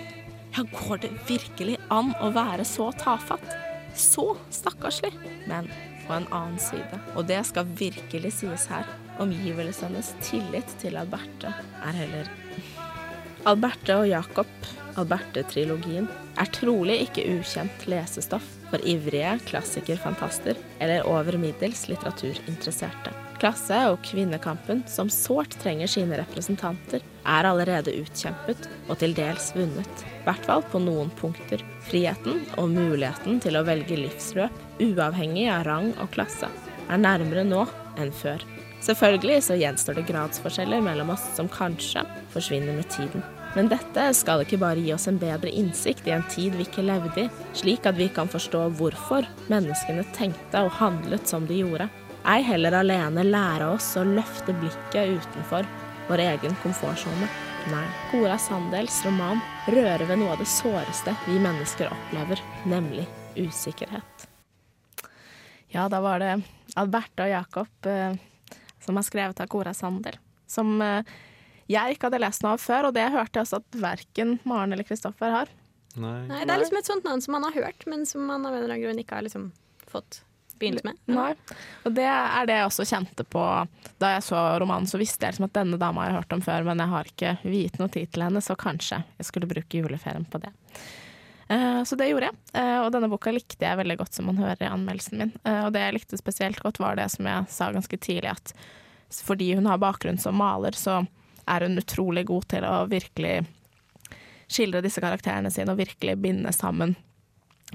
Ja, 0.54 0.66
går 0.70 1.04
det 1.06 1.12
virkelig 1.30 1.80
an 1.94 2.14
å 2.22 2.32
være 2.34 2.66
så 2.66 2.92
tafatt? 2.98 3.46
Så 3.98 4.34
stakkarslig. 4.54 5.14
Men 5.50 5.70
på 6.08 6.16
en 6.18 6.28
annen 6.36 6.60
side, 6.60 7.00
og 7.16 7.28
det 7.30 7.40
skal 7.48 7.70
virkelig 7.80 8.34
sies 8.42 8.68
her, 8.72 8.88
omgivelsenes 9.24 10.12
tillit 10.26 10.74
til 10.82 10.98
Alberte 11.00 11.54
er 11.86 11.96
heller 11.96 12.32
Alberte 13.48 13.96
og 14.00 14.08
Jacob, 14.08 14.52
Alberte-trilogien, 15.00 16.08
er 16.40 16.52
trolig 16.56 17.02
ikke 17.06 17.26
ukjent 17.38 17.86
lesestoff 17.92 18.46
for 18.70 18.84
ivrige 18.88 19.36
klassikerfantaster 19.50 20.60
eller 20.84 21.08
over 21.10 21.38
middels 21.38 21.86
litteraturinteresserte. 21.92 23.23
Klasse- 23.42 23.90
og 23.92 24.00
kvinnekampen, 24.06 24.84
som 24.88 25.10
sårt 25.12 25.58
trenger 25.62 25.90
sine 25.90 26.18
representanter, 26.22 27.04
er 27.26 27.48
allerede 27.50 27.96
utkjempet 28.04 28.68
og 28.88 29.00
til 29.02 29.16
dels 29.18 29.52
vunnet. 29.56 30.06
I 30.22 30.26
hvert 30.28 30.48
fall 30.48 30.64
på 30.72 30.82
noen 30.84 31.12
punkter. 31.20 31.64
Friheten 31.90 32.44
og 32.58 32.72
muligheten 32.72 33.42
til 33.44 33.60
å 33.60 33.66
velge 33.68 34.00
livsløp, 34.00 34.64
uavhengig 34.84 35.50
av 35.52 35.66
rang 35.68 35.92
og 36.00 36.12
klasse, 36.16 36.50
er 36.88 37.02
nærmere 37.02 37.44
nå 37.48 37.66
enn 38.00 38.14
før. 38.16 38.44
Selvfølgelig 38.84 39.44
så 39.46 39.56
gjenstår 39.56 40.00
det 40.00 40.10
gradsforskjeller 40.10 40.84
mellom 40.84 41.14
oss 41.14 41.24
som 41.38 41.48
kanskje 41.52 42.04
forsvinner 42.34 42.76
med 42.76 42.90
tiden. 42.92 43.24
Men 43.54 43.70
dette 43.70 44.08
skal 44.18 44.42
ikke 44.44 44.60
bare 44.60 44.82
gi 44.82 44.92
oss 44.96 45.06
en 45.08 45.20
bedre 45.22 45.52
innsikt 45.54 46.08
i 46.10 46.16
en 46.16 46.26
tid 46.32 46.56
vi 46.58 46.66
ikke 46.66 46.84
levde 46.84 47.28
i, 47.28 47.30
slik 47.56 47.86
at 47.88 48.00
vi 48.00 48.10
kan 48.12 48.32
forstå 48.32 48.66
hvorfor 48.80 49.28
menneskene 49.52 50.04
tenkte 50.18 50.66
og 50.66 50.74
handlet 50.80 51.30
som 51.30 51.46
de 51.48 51.62
gjorde. 51.62 51.88
Ei 52.24 52.40
heller 52.48 52.72
alene 52.80 53.26
lære 53.28 53.66
oss 53.74 53.90
å 54.00 54.04
løfte 54.08 54.54
blikket 54.56 55.18
utenfor 55.18 55.66
vår 56.08 56.22
egen 56.24 56.54
komfortsone. 56.64 57.28
Nei, 57.72 57.84
Cora 58.12 58.38
Sandels 58.40 59.02
roman 59.04 59.42
rører 59.68 60.06
ved 60.08 60.22
noe 60.22 60.32
av 60.32 60.40
det 60.40 60.48
såreste 60.48 61.12
vi 61.26 61.36
mennesker 61.44 61.92
opplever, 61.92 62.40
nemlig 62.64 63.04
usikkerhet. 63.36 64.26
Ja, 65.76 65.90
da 65.92 66.00
var 66.06 66.24
det 66.24 66.32
Alberte 66.80 67.28
og 67.28 67.34
Jakob 67.34 67.92
eh, 67.92 68.16
som 68.80 69.00
har 69.00 69.08
skrevet 69.08 69.44
av 69.44 69.52
Cora 69.52 69.76
Sandel. 69.76 70.16
Som 70.48 70.78
eh, 70.80 71.04
jeg 71.68 71.98
ikke 71.98 72.08
hadde 72.08 72.24
lest 72.24 72.48
noe 72.48 72.56
av 72.56 72.64
før, 72.64 72.88
og 72.88 72.96
det 72.96 73.10
hørte 73.12 73.42
jeg 73.42 73.50
også 73.50 73.64
at 73.66 73.82
verken 73.84 74.38
Maren 74.48 74.76
eller 74.76 74.88
Kristoffer 74.88 75.42
har. 75.42 75.52
Nei. 76.00 76.22
Nei, 76.32 76.44
det 76.48 76.56
er 76.56 76.64
liksom 76.64 76.80
et 76.80 76.88
sånt 76.88 77.08
navn 77.08 77.24
som 77.24 77.36
man 77.36 77.52
har 77.52 77.66
hørt, 77.66 77.84
men 77.84 78.08
som 78.08 78.24
man 78.32 78.48
av 78.48 78.54
en 78.54 78.64
eller 78.64 78.78
annen 78.78 78.88
grunn 78.88 79.04
ikke 79.04 79.20
har 79.20 79.28
liksom 79.28 79.52
fått 79.92 80.24
begynt 80.64 80.84
med. 80.88 80.98
Nei. 81.12 81.30
Og 81.84 81.94
det 82.00 82.08
er 82.08 82.48
det 82.50 82.58
jeg 82.62 82.72
også 82.72 82.88
kjente 82.90 83.28
på 83.36 83.46
da 84.02 84.16
jeg 84.16 84.26
så 84.32 84.42
romanen. 84.64 84.88
Så 84.90 85.00
visste 85.02 85.28
jeg 85.28 85.36
liksom 85.36 85.50
at 85.52 85.56
denne 85.60 85.80
dama 85.82 86.04
har 86.06 86.12
jeg 86.14 86.20
hørt 86.22 86.36
om 86.40 86.44
før, 86.48 86.66
men 86.72 86.82
jeg 86.84 86.94
har 86.96 87.14
ikke 87.14 87.38
viet 87.46 87.80
noe 87.82 87.92
tid 87.94 88.12
til 88.16 88.26
henne, 88.26 88.42
så 88.44 88.56
kanskje 88.60 89.04
jeg 89.20 89.28
skulle 89.30 89.50
bruke 89.52 89.84
juleferien 89.84 90.26
på 90.32 90.42
det. 90.44 90.54
Eh, 91.52 91.82
Så 91.84 91.98
det 92.00 92.10
gjorde 92.10 92.30
jeg, 92.32 92.40
Eh, 92.54 92.80
og 92.84 92.92
denne 92.94 93.10
boka 93.12 93.32
likte 93.34 93.66
jeg 93.66 93.78
veldig 93.78 93.98
godt, 94.00 94.14
som 94.14 94.26
man 94.30 94.38
hører 94.40 94.62
i 94.64 94.70
anmeldelsen 94.72 95.18
min. 95.20 95.34
Eh, 95.44 95.66
Og 95.66 95.74
det 95.74 95.82
jeg 95.82 95.94
likte 95.98 96.18
spesielt 96.22 96.60
godt, 96.64 96.80
var 96.80 96.96
det 96.96 97.10
som 97.12 97.26
jeg 97.28 97.46
sa 97.50 97.72
ganske 97.72 97.98
tidlig, 97.98 98.32
at 98.32 98.54
fordi 99.14 99.54
hun 99.56 99.66
har 99.70 99.78
bakgrunn 99.78 100.18
som 100.20 100.36
maler, 100.40 100.72
så 100.72 101.06
er 101.48 101.66
hun 101.68 101.78
utrolig 101.78 102.26
god 102.26 102.48
til 102.50 102.64
å 102.64 102.88
virkelig 102.90 103.46
skildre 104.48 104.82
disse 104.86 105.02
karakterene 105.02 105.52
sine 105.52 105.74
og 105.74 105.78
virkelig 105.78 106.16
binde 106.22 106.52
sammen 106.54 106.96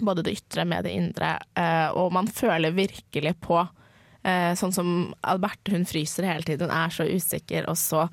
både 0.05 0.23
det 0.27 0.37
ytre 0.39 0.65
med 0.69 0.85
det 0.85 0.93
indre. 0.97 1.39
eh, 1.57 1.89
Og 1.95 2.13
man 2.13 2.27
føler 2.27 2.71
virkelig 2.75 3.35
på 3.41 3.61
eh, 4.25 4.55
Sånn 4.55 4.73
som 4.75 5.15
Alberte, 5.23 5.73
hun 5.73 5.87
fryser 5.89 6.27
hele 6.29 6.43
tiden, 6.47 6.71
hun 6.71 6.79
er 6.79 6.91
så 6.91 7.07
usikker, 7.09 7.69
og 7.69 7.77
så 7.79 8.09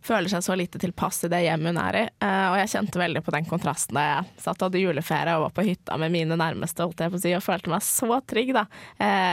føler 0.00 0.30
seg 0.30 0.44
så 0.46 0.54
lite 0.54 0.78
tilpass 0.78 1.24
i 1.26 1.28
det 1.32 1.40
hjemmet 1.42 1.74
hun 1.74 1.80
er 1.82 1.96
i. 1.98 2.04
Eh, 2.22 2.44
Og 2.52 2.56
jeg 2.60 2.70
kjente 2.74 3.00
veldig 3.00 3.22
på 3.26 3.34
den 3.34 3.48
kontrasten 3.50 3.98
da 3.98 4.04
jeg 4.06 4.42
satt 4.44 4.62
og 4.62 4.68
hadde 4.68 4.82
juleferie 4.84 5.34
og 5.36 5.48
var 5.48 5.56
på 5.56 5.66
hytta 5.66 5.98
med 5.98 6.14
mine 6.14 6.38
nærmeste, 6.38 6.84
holdt 6.86 7.00
jeg 7.02 7.10
på 7.10 7.18
å 7.18 7.24
si, 7.24 7.34
og 7.34 7.42
følte 7.42 7.72
meg 7.72 7.82
så 7.82 8.20
trygg 8.22 8.54
da, 8.54 8.66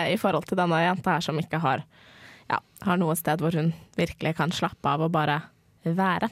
i 0.09 0.17
forhold 0.17 0.47
til 0.49 0.57
denne 0.57 0.81
jenta 0.81 1.15
her 1.15 1.21
som 1.21 1.37
ikke 1.39 1.61
har, 1.61 1.85
ja, 2.49 2.59
har 2.81 2.97
noe 2.97 3.15
sted 3.15 3.39
hvor 3.41 3.53
hun 3.55 3.73
virkelig 3.95 4.35
kan 4.37 4.51
slappe 4.51 4.89
av 4.89 5.05
og 5.05 5.13
bare 5.13 5.37
være. 5.85 6.31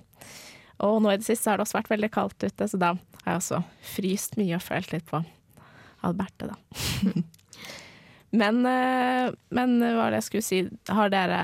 Og 0.84 0.98
nå 1.04 1.14
i 1.14 1.18
det 1.22 1.28
siste 1.28 1.52
har 1.52 1.58
det 1.62 1.68
også 1.68 1.78
vært 1.78 1.94
veldig 1.94 2.10
kaldt 2.12 2.44
ute, 2.44 2.68
så 2.68 2.80
da 2.82 2.96
har 3.24 3.36
jeg 3.36 3.42
også 3.44 3.62
fryst 3.94 4.36
mye 4.42 4.58
og 4.58 4.66
følt 4.66 4.92
litt 4.92 5.06
på 5.08 5.22
Alberte, 6.04 6.52
da. 6.52 6.58
men, 8.42 8.62
eh, 8.70 9.34
men 9.56 9.76
hva 9.82 9.96
var 10.02 10.14
det 10.14 10.22
jeg 10.22 10.30
skulle 10.30 10.48
si? 10.48 10.62
Har 10.92 11.12
dere 11.14 11.42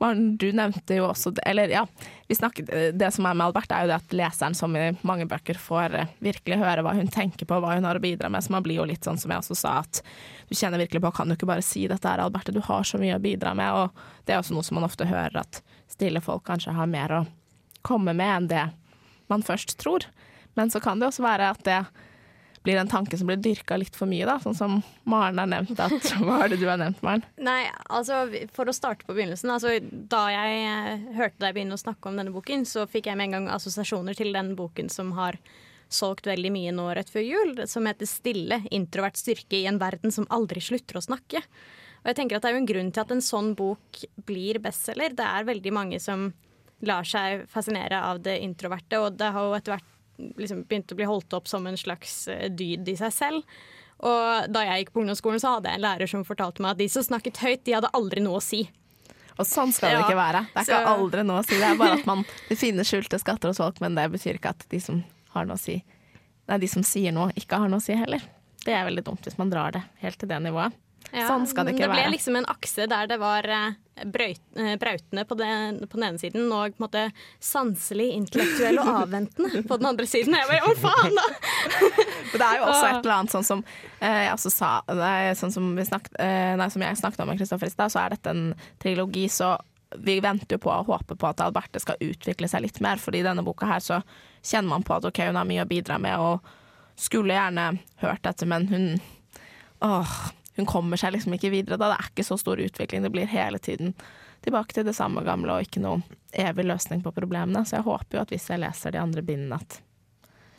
Maren, 0.00 0.36
du 0.40 0.46
nevnte 0.56 0.96
jo 0.96 1.10
også 1.10 1.34
Eller 1.44 1.68
ja, 1.68 1.82
vi 2.26 2.34
snakket, 2.34 2.70
det 2.96 3.10
som 3.12 3.26
er 3.28 3.34
med 3.36 3.50
Alberte, 3.50 3.76
er 3.76 3.84
jo 3.84 3.90
det 3.90 3.98
at 3.98 4.14
leseren, 4.16 4.54
som 4.56 4.72
i 4.76 4.86
mange 5.04 5.26
bøker, 5.28 5.58
får 5.60 5.96
eh, 5.98 6.14
virkelig 6.24 6.56
høre 6.62 6.84
hva 6.86 6.94
hun 6.96 7.10
tenker 7.12 7.44
på, 7.44 7.58
hva 7.60 7.74
hun 7.76 7.84
har 7.84 7.98
å 7.98 8.02
bidra 8.02 8.30
med. 8.32 8.40
Så 8.40 8.54
man 8.54 8.64
blir 8.64 8.78
jo 8.78 8.86
litt 8.88 9.04
sånn 9.04 9.20
som 9.20 9.34
jeg 9.34 9.42
også 9.42 9.58
sa, 9.60 9.74
at 9.82 10.00
du 10.48 10.54
kjenner 10.56 10.80
virkelig 10.80 11.02
på 11.04 11.10
Kan 11.18 11.28
du 11.28 11.36
ikke 11.36 11.50
bare 11.50 11.66
si 11.66 11.84
dette 11.90 12.08
her, 12.08 12.22
Alberte, 12.24 12.54
du 12.56 12.62
har 12.64 12.86
så 12.88 12.96
mye 13.02 13.18
å 13.18 13.20
bidra 13.20 13.52
med. 13.58 13.76
Og 13.76 14.24
det 14.24 14.32
er 14.32 14.40
også 14.40 14.56
noe 14.56 14.64
som 14.64 14.80
man 14.80 14.88
ofte 14.88 15.04
hører, 15.10 15.36
at 15.42 15.60
stille 15.90 16.24
folk 16.24 16.46
kanskje 16.48 16.78
har 16.78 16.88
mer 16.88 17.16
å 17.18 17.24
komme 17.84 18.16
med 18.16 18.36
enn 18.38 18.48
det 18.54 18.66
man 19.28 19.44
først 19.44 19.76
tror. 19.84 20.08
Men 20.56 20.72
så 20.72 20.80
kan 20.80 21.02
det 21.02 21.10
også 21.10 21.28
være 21.28 21.52
at 21.52 21.64
det 21.68 21.82
blir 22.62 22.76
en 22.76 22.88
tanke 22.88 23.16
som 23.16 23.28
blir 23.30 23.40
dyrka 23.40 23.78
litt 23.80 23.96
for 23.96 24.10
mye, 24.10 24.26
da. 24.28 24.36
Sånn 24.42 24.56
som 24.56 24.76
Maren 25.08 25.40
har 25.40 25.48
nevnt. 25.48 25.78
At, 25.80 26.10
hva 26.20 26.42
er 26.44 26.52
det 26.52 26.60
du 26.60 26.66
har 26.68 26.80
nevnt, 26.80 27.00
Maren? 27.06 27.24
Nei, 27.40 27.64
altså 27.88 28.26
for 28.56 28.68
å 28.68 28.76
starte 28.76 29.08
på 29.08 29.16
begynnelsen. 29.16 29.52
Altså, 29.54 29.78
da 29.80 30.26
jeg 30.34 30.60
eh, 30.66 31.08
hørte 31.16 31.40
deg 31.40 31.56
begynne 31.56 31.78
å 31.78 31.80
snakke 31.80 32.10
om 32.10 32.20
denne 32.20 32.34
boken, 32.34 32.66
så 32.68 32.84
fikk 32.90 33.08
jeg 33.08 33.20
med 33.20 33.30
en 33.30 33.38
gang 33.38 33.50
assosiasjoner 33.56 34.18
til 34.18 34.34
den 34.36 34.52
boken 34.58 34.92
som 34.92 35.14
har 35.16 35.40
solgt 35.90 36.28
veldig 36.28 36.52
mye 36.54 36.72
nå 36.74 36.86
rett 36.94 37.10
før 37.10 37.24
jul, 37.24 37.54
som 37.66 37.88
heter 37.88 38.06
'Stille 38.06 38.60
introvert 38.70 39.18
styrke 39.18 39.58
i 39.58 39.66
en 39.66 39.80
verden 39.80 40.12
som 40.14 40.28
aldri 40.30 40.62
slutter 40.62 41.00
å 41.00 41.06
snakke'. 41.06 41.42
Og 42.00 42.06
jeg 42.12 42.16
tenker 42.16 42.36
at 42.36 42.42
Det 42.42 42.48
er 42.48 42.54
jo 42.54 42.62
en 42.62 42.72
grunn 42.72 42.92
til 42.92 43.00
at 43.00 43.10
en 43.10 43.24
sånn 43.24 43.54
bok 43.56 44.04
blir 44.24 44.60
bestselger. 44.62 45.16
Det 45.16 45.26
er 45.26 45.48
veldig 45.48 45.72
mange 45.72 46.00
som 46.00 46.32
lar 46.86 47.04
seg 47.04 47.44
fascinere 47.50 47.98
av 48.00 48.22
det 48.24 48.38
introverte, 48.40 48.96
og 48.96 49.18
det 49.20 49.32
har 49.34 49.44
jo 49.44 49.56
etter 49.56 49.74
hvert 49.74 49.89
liksom 50.38 50.64
begynte 50.68 50.96
å 50.96 51.00
bli 51.00 51.08
holdt 51.08 51.36
opp 51.36 51.48
som 51.50 51.66
en 51.66 51.78
slags 51.80 52.26
eh, 52.32 52.48
dyd 52.50 52.88
i 52.88 52.96
seg 52.98 53.14
selv. 53.14 53.60
Og 54.00 54.48
da 54.52 54.62
jeg 54.64 54.84
gikk 54.84 54.92
på 54.94 55.02
ungdomsskolen, 55.02 55.40
så 55.42 55.56
hadde 55.56 55.72
jeg 55.72 55.80
en 55.80 55.84
lærer 55.84 56.08
som 56.08 56.24
fortalte 56.24 56.64
meg 56.64 56.72
at 56.74 56.80
de 56.80 56.88
som 56.92 57.04
snakket 57.04 57.42
høyt, 57.44 57.64
de 57.66 57.74
hadde 57.76 57.90
aldri 57.96 58.22
noe 58.24 58.38
å 58.40 58.44
si. 58.44 58.62
Og 59.40 59.46
sånn 59.48 59.72
skal 59.72 59.94
det 59.94 59.98
Ja, 59.98 60.04
ikke 60.06 60.18
være. 60.18 60.42
Det 60.52 60.62
er 60.62 60.68
ikke 60.68 60.94
aldri 60.94 61.24
noe 61.24 61.40
å 61.40 61.46
si. 61.46 61.56
Det 61.60 61.68
er 61.68 61.78
bare 61.80 61.96
at 62.00 62.08
man 62.08 62.24
det 62.48 62.58
finner 62.60 62.84
skjulte 62.88 63.20
skatter 63.20 63.52
hos 63.52 63.60
folk, 63.60 63.80
men 63.84 63.96
det 63.96 64.06
betyr 64.12 64.36
ikke 64.40 64.52
at 64.52 64.64
de 64.72 64.80
som 64.84 65.02
har 65.34 65.48
noe 65.48 65.56
å 65.56 65.60
si 65.60 65.80
Nei, 66.50 66.56
de 66.58 66.66
som 66.66 66.82
sier 66.82 67.12
noe, 67.14 67.30
ikke 67.38 67.60
har 67.62 67.70
noe 67.70 67.78
å 67.78 67.84
si 67.84 67.94
heller. 67.94 68.24
Det 68.64 68.72
er 68.74 68.82
veldig 68.88 69.04
dumt 69.06 69.22
hvis 69.22 69.36
man 69.38 69.52
drar 69.52 69.70
det 69.76 69.84
helt 70.00 70.18
til 70.18 70.26
det 70.32 70.40
nivået. 70.42 70.74
Ja, 71.12 71.26
sånn 71.28 71.46
skal 71.50 71.66
det 71.66 71.74
ikke 71.74 71.86
det 71.88 71.94
ble 71.94 72.02
være. 72.04 72.12
liksom 72.14 72.36
en 72.38 72.48
akse 72.50 72.86
der 72.90 73.08
det 73.10 73.16
var 73.20 73.46
eh, 73.50 74.04
brøyt, 74.06 74.42
eh, 74.56 74.74
brautende 74.80 75.24
på 75.26 75.36
den, 75.40 75.80
på 75.86 75.98
den 75.98 76.06
ene 76.08 76.22
siden 76.22 76.46
og 76.48 76.76
på 76.76 76.80
en 76.80 76.86
måte 76.86 77.04
sanselig, 77.42 78.10
intellektuell 78.18 78.78
og 78.82 78.90
avventende 79.04 79.64
på 79.66 79.80
den 79.80 79.90
andre 79.90 80.06
siden. 80.06 80.36
Jeg 80.38 80.50
bare, 80.50 80.62
hva 80.68 80.76
faen 80.84 81.18
da? 81.18 81.26
Det 82.30 82.44
er 82.46 82.60
jo 82.60 82.68
også 82.68 82.84
et 82.86 83.00
eller 83.00 83.16
annet 83.16 83.34
sånn 83.34 83.48
som 83.48 83.64
eh, 83.98 84.20
jeg 84.26 84.36
også 84.36 84.54
sa 84.54 84.70
Sånn 85.40 85.52
som, 85.52 85.66
vi 85.76 85.84
snakket, 85.86 86.14
nei, 86.60 86.68
som 86.70 86.82
jeg 86.84 86.98
snakket 87.00 87.22
om 87.24 87.28
med 87.30 87.40
Kristoffer 87.40 87.68
i 87.68 87.72
stad, 87.72 87.92
så 87.92 88.04
er 88.04 88.14
dette 88.14 88.32
en 88.32 88.46
trilogi, 88.82 89.26
så 89.32 89.54
vi 89.98 90.20
venter 90.22 90.54
jo 90.56 90.62
på 90.62 90.70
og 90.70 90.86
håper 90.86 91.18
på 91.18 91.28
at 91.30 91.40
Alberte 91.42 91.80
skal 91.82 91.98
utvikle 92.04 92.48
seg 92.50 92.62
litt 92.62 92.78
mer, 92.84 93.00
fordi 93.02 93.22
i 93.22 93.26
denne 93.26 93.42
boka 93.46 93.66
her 93.66 93.82
så 93.82 94.00
kjenner 94.42 94.76
man 94.76 94.86
på 94.86 94.94
at 94.96 95.08
ok, 95.08 95.24
hun 95.30 95.38
har 95.40 95.48
mye 95.48 95.64
å 95.64 95.70
bidra 95.70 95.98
med, 96.02 96.20
og 96.22 97.00
skulle 97.00 97.34
gjerne 97.34 97.72
hørt 98.04 98.22
dette, 98.26 98.46
men 98.46 98.68
hun 98.70 98.86
åh, 99.80 100.14
hun 100.56 100.66
kommer 100.66 101.00
seg 101.00 101.14
liksom 101.14 101.34
ikke 101.36 101.52
videre 101.52 101.78
da. 101.78 101.92
Det 101.92 101.98
er 101.98 102.10
ikke 102.10 102.26
så 102.26 102.38
stor 102.40 102.60
utvikling. 102.60 103.04
Det 103.04 103.12
blir 103.14 103.30
hele 103.30 103.58
tiden 103.62 103.94
tilbake 104.44 104.74
til 104.76 104.86
det 104.88 104.96
samme 104.96 105.22
gamle 105.26 105.54
og 105.54 105.66
ikke 105.66 105.82
noen 105.84 106.02
evig 106.32 106.66
løsning 106.66 107.04
på 107.04 107.12
problemene. 107.16 107.64
Så 107.64 107.78
jeg 107.78 107.86
håper 107.86 108.18
jo 108.18 108.24
at 108.24 108.34
hvis 108.34 108.48
jeg 108.50 108.62
leser 108.62 108.94
de 108.94 109.02
andre 109.02 109.24
bindene, 109.24 109.60
at 109.60 109.80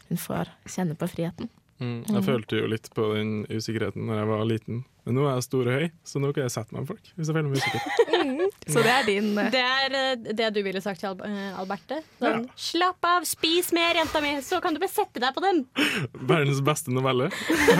hun 0.10 0.22
får 0.22 0.52
kjenne 0.70 0.98
på 1.00 1.10
friheten. 1.12 1.52
Mm, 1.82 2.02
jeg 2.06 2.22
følte 2.28 2.60
jo 2.60 2.68
litt 2.70 2.88
på 2.94 3.08
den 3.16 3.30
usikkerheten 3.50 4.06
når 4.06 4.20
jeg 4.20 4.30
var 4.30 4.44
liten. 4.46 4.82
Men 5.02 5.16
nå 5.18 5.24
er 5.26 5.40
jeg 5.40 5.46
stor 5.48 5.66
og 5.66 5.80
høy, 5.80 5.88
så 6.06 6.20
nå 6.22 6.30
kan 6.30 6.46
jeg 6.46 6.54
sette 6.54 6.76
meg 6.76 6.84
med 6.84 6.92
folk. 6.92 7.08
Hvis 7.16 7.32
jeg 7.32 7.38
føler 7.38 7.50
meg 7.50 7.58
usikker. 7.58 7.82
Så 8.72 8.84
det 8.86 8.92
er 8.94 9.08
din 9.08 9.32
uh... 9.34 9.48
Det 9.52 9.62
er 9.66 9.96
uh, 9.96 10.28
det 10.38 10.50
du 10.54 10.60
ville 10.64 10.82
sagt 10.84 11.02
til 11.02 11.10
Al 11.10 11.24
eh, 11.26 11.58
Alberte. 11.58 11.98
Sånn, 12.22 12.46
Slapp 12.62 13.08
av, 13.10 13.26
spis 13.28 13.72
mer, 13.74 13.98
jenta 13.98 14.22
mi, 14.24 14.36
så 14.46 14.60
kan 14.62 14.78
du 14.78 14.80
bare 14.84 14.94
sette 14.94 15.20
deg 15.24 15.34
på 15.34 15.42
den. 15.44 15.64
Verdens 16.32 16.62
beste 16.66 16.94
novelle. 16.94 17.32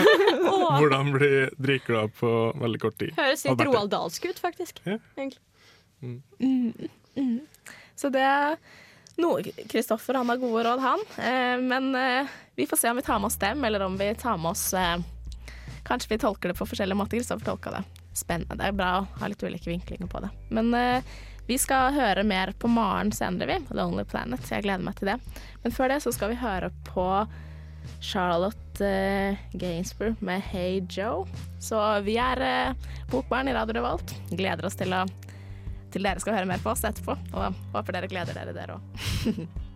Hvordan 0.42 1.14
bli 1.14 1.30
dritglad 1.62 2.12
på 2.18 2.34
veldig 2.58 2.82
kort 2.82 2.98
tid. 2.98 3.14
høres 3.16 3.46
litt 3.46 3.64
Roald 3.70 3.94
Dahlsk 3.94 4.26
ut, 4.26 4.42
faktisk. 4.42 4.82
Ja. 4.88 4.98
Mm. 6.02 7.38
Så 7.94 8.10
det 8.10 8.26
Kristoffer 9.68 10.14
han 10.14 10.28
har 10.28 10.40
gode 10.40 10.64
råd, 10.64 10.80
han. 10.80 11.02
Eh, 11.16 11.56
men 11.60 11.94
eh, 11.94 12.30
vi 12.54 12.66
får 12.66 12.76
se 12.76 12.90
om 12.90 12.96
vi 12.96 13.02
tar 13.02 13.18
med 13.18 13.26
oss 13.26 13.38
dem, 13.40 13.64
eller 13.64 13.82
om 13.86 13.96
vi 13.98 14.14
tar 14.14 14.38
med 14.38 14.50
oss 14.50 14.72
eh, 14.74 14.96
Kanskje 15.82 16.12
vi 16.14 16.18
tolker 16.18 16.48
det 16.48 16.54
på 16.54 16.66
forskjellige 16.66 16.96
måter. 16.96 17.18
Kristoffer 17.18 17.44
tolka 17.44 17.70
det 17.74 17.82
spennende. 18.14 18.54
Det 18.54 18.68
er 18.68 18.76
bra 18.76 18.90
å 19.00 19.06
ha 19.18 19.28
litt 19.28 19.42
ulike 19.42 19.70
vinklinger 19.70 20.06
på 20.06 20.20
det. 20.22 20.30
Men 20.54 20.70
eh, 20.78 21.14
vi 21.48 21.58
skal 21.58 21.94
høre 21.96 22.22
mer 22.22 22.52
på 22.58 22.70
Maren 22.70 23.10
senere, 23.12 23.48
vi. 23.50 23.74
Lonely 23.76 24.04
Planet. 24.08 24.46
Jeg 24.46 24.62
gleder 24.62 24.84
meg 24.86 24.98
til 25.00 25.10
det. 25.10 25.18
Men 25.64 25.74
før 25.74 25.90
det 25.90 26.02
så 26.04 26.12
skal 26.14 26.30
vi 26.32 26.38
høre 26.38 26.70
på 26.86 27.06
Charlotte 28.02 28.86
eh, 28.86 29.38
Gainsborough 29.52 30.22
med 30.22 30.42
Hey 30.52 30.82
Joe. 30.90 31.26
Så 31.60 31.80
vi 32.06 32.16
er 32.20 32.42
eh, 32.46 32.90
bokbarn 33.10 33.50
i 33.50 33.56
Radio 33.56 33.80
Revolt. 33.80 34.14
Gleder 34.30 34.66
oss 34.68 34.78
til, 34.78 34.94
å, 34.94 35.04
til 35.92 36.06
dere 36.06 36.22
skal 36.22 36.38
høre 36.38 36.48
mer 36.48 36.62
på 36.62 36.72
oss 36.72 36.84
etterpå. 36.88 37.16
Og 37.36 37.60
håper 37.76 37.98
dere 37.98 38.10
gleder 38.10 38.36
dere, 38.36 38.56
dere 38.56 38.78
òg. 38.78 39.44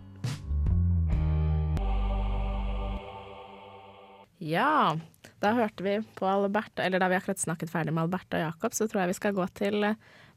Ja, 4.37 4.93
da 5.41 5.51
hørte 5.57 5.81
vi 5.81 5.95
på 6.17 6.27
Alberta, 6.29 6.83
eller 6.85 7.01
da 7.01 7.07
vi 7.09 7.17
akkurat 7.17 7.41
snakket 7.41 7.71
ferdig 7.73 7.93
med 7.93 8.03
Alberta 8.05 8.37
og 8.37 8.43
Jakob, 8.43 8.75
så 8.77 8.85
tror 8.85 9.01
jeg 9.03 9.11
vi 9.11 9.17
skal 9.17 9.33
gå 9.37 9.47
til 9.57 9.87
eh, 9.87 9.95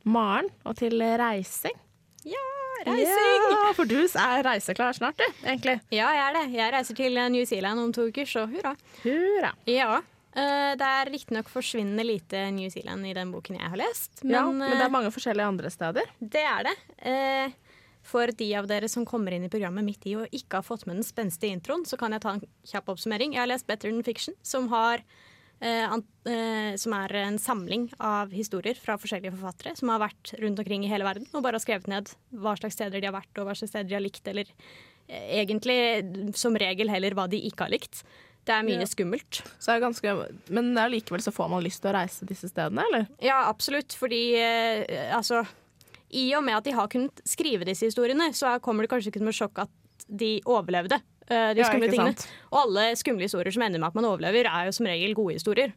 Maren 0.08 0.48
og 0.64 0.78
til 0.80 1.02
reising. 1.20 1.76
Ja, 2.24 2.46
reising! 2.86 3.44
Ja, 3.52 3.66
for 3.76 3.88
du 3.88 3.98
er 4.00 4.44
reiseklar 4.46 4.96
snart, 4.96 5.20
du, 5.20 5.42
egentlig. 5.44 5.76
Ja, 5.92 6.08
jeg 6.16 6.24
er 6.24 6.38
det. 6.38 6.46
Jeg 6.56 6.72
reiser 6.72 6.96
til 6.96 7.20
New 7.36 7.44
Zealand 7.44 7.84
om 7.84 7.92
to 7.92 8.08
uker, 8.08 8.24
så 8.28 8.46
hurra. 8.48 8.72
Hurra. 9.04 9.52
Ja. 9.68 10.00
Eh, 10.34 10.72
Det 10.76 10.86
er 10.86 11.10
riktignok 11.10 11.48
forsvinnende 11.50 12.04
lite 12.06 12.50
New 12.54 12.70
Zealand 12.70 13.06
i 13.06 13.14
den 13.16 13.32
boken 13.32 13.58
jeg 13.58 13.70
har 13.72 13.80
lest. 13.80 14.22
Men, 14.22 14.34
ja, 14.34 14.44
men 14.50 14.70
det 14.70 14.78
eh, 14.78 14.86
er 14.86 14.94
mange 14.94 15.10
forskjellige 15.14 15.46
andre 15.54 15.70
steder. 15.70 16.12
det 16.20 16.44
er 16.46 16.70
det. 16.70 16.76
Eh, 16.98 17.58
For 18.02 18.32
de 18.32 18.46
av 18.56 18.66
dere 18.66 18.88
som 18.88 19.04
kommer 19.04 19.34
inn 19.36 19.44
i 19.44 19.50
programmet 19.52 19.84
midt 19.84 20.06
i 20.08 20.14
og 20.16 20.30
ikke 20.32 20.60
har 20.62 20.64
fått 20.64 20.86
med 20.86 20.96
den 20.96 21.04
spenstige 21.04 21.52
introen, 21.52 21.84
så 21.84 21.98
kan 22.00 22.12
jeg 22.16 22.22
ta 22.24 22.30
en 22.32 22.46
kjapp 22.64 22.88
oppsummering. 22.94 23.34
Jeg 23.36 23.42
har 23.42 23.50
lest 23.50 23.66
Better 23.68 23.90
Than 23.92 24.02
Fiction, 24.06 24.34
som, 24.42 24.70
har, 24.72 25.02
eh, 25.60 25.84
eh, 26.24 26.70
som 26.80 26.94
er 26.96 27.12
en 27.26 27.36
samling 27.38 27.90
av 28.00 28.32
historier 28.32 28.74
fra 28.74 28.96
forskjellige 28.96 29.36
forfattere 29.36 29.76
som 29.76 29.92
har 29.92 30.00
vært 30.00 30.32
rundt 30.40 30.58
omkring 30.64 30.86
i 30.86 30.88
hele 30.90 31.04
verden 31.04 31.28
og 31.34 31.42
bare 31.44 31.60
har 31.60 31.66
skrevet 31.66 31.92
ned 31.92 32.08
hva 32.32 32.56
slags 32.56 32.78
steder 32.80 33.00
de 33.00 33.10
har 33.10 33.18
vært 33.18 33.36
og 33.36 33.50
hva 33.50 33.54
slags 33.58 33.74
steder 33.74 33.90
de 33.90 33.98
har 33.98 34.06
likt, 34.06 34.24
eller 34.32 34.48
eh, 35.06 35.42
egentlig 35.42 36.34
som 36.40 36.56
regel 36.56 36.88
heller 36.88 37.12
hva 37.18 37.28
de 37.28 37.44
ikke 37.50 37.68
har 37.68 37.74
likt. 37.76 38.02
Det 38.50 38.56
er 38.56 38.66
mye 38.66 38.80
Ja. 38.82 38.88
skummelt. 38.90 39.40
Så 39.62 39.70
er 39.70 39.78
det 39.78 39.84
ganske, 39.86 40.14
men 40.50 40.72
allikevel 40.82 41.22
så 41.22 41.30
får 41.32 41.50
man 41.52 41.62
lyst 41.62 41.82
til 41.84 41.92
å 41.92 41.96
reise 42.00 42.26
disse 42.26 42.50
stedene, 42.50 42.82
eller? 42.90 43.06
Ja, 43.22 43.44
absolutt. 43.48 43.94
Fordi 43.94 44.20
eh, 44.40 45.14
altså 45.14 45.44
I 46.10 46.24
og 46.34 46.42
med 46.42 46.56
at 46.58 46.64
de 46.66 46.72
har 46.74 46.88
kunnet 46.90 47.22
skrive 47.24 47.64
disse 47.68 47.86
historiene, 47.86 48.32
så 48.34 48.56
er- 48.56 48.58
kommer 48.64 48.82
det 48.82 48.90
kanskje 48.90 49.12
ikke 49.12 49.22
som 49.22 49.28
et 49.30 49.38
sjokk 49.38 49.62
at 49.62 49.70
de 50.10 50.40
overlevde 50.50 50.98
eh, 51.30 51.52
de 51.54 51.62
skumle 51.62 51.86
ja, 51.86 51.92
tingene. 51.94 52.16
sant? 52.18 52.26
Og 52.50 52.58
alle 52.64 52.88
skumle 52.98 53.22
historier 53.28 53.52
som 53.54 53.62
ender 53.62 53.78
med 53.78 53.92
at 53.92 53.94
man 54.00 54.08
overlever, 54.10 54.48
er 54.50 54.66
jo 54.66 54.72
som 54.74 54.86
regel 54.90 55.14
gode 55.14 55.36
historier. 55.38 55.72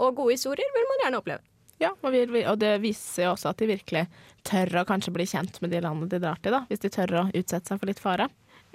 Og 0.00 0.16
gode 0.16 0.32
historier 0.38 0.70
vil 0.72 0.88
man 0.88 1.02
gjerne 1.04 1.20
oppleve. 1.20 1.44
Ja, 1.82 1.90
og, 2.00 2.12
vi, 2.14 2.44
og 2.46 2.56
det 2.62 2.80
viser 2.80 3.26
jo 3.26 3.32
også 3.34 3.50
at 3.50 3.58
de 3.60 3.66
virkelig 3.68 4.06
tør 4.46 4.70
å 4.80 4.86
kanskje 4.88 5.12
bli 5.12 5.26
kjent 5.28 5.60
med 5.60 5.70
de 5.74 5.80
landene 5.84 6.08
de 6.08 6.20
drar 6.22 6.38
til, 6.40 6.54
da, 6.54 6.62
hvis 6.70 6.80
de 6.80 6.88
tør 6.94 7.12
å 7.18 7.24
utsette 7.34 7.68
seg 7.68 7.80
for 7.82 7.90
litt 7.90 8.00
fare. 8.00 8.28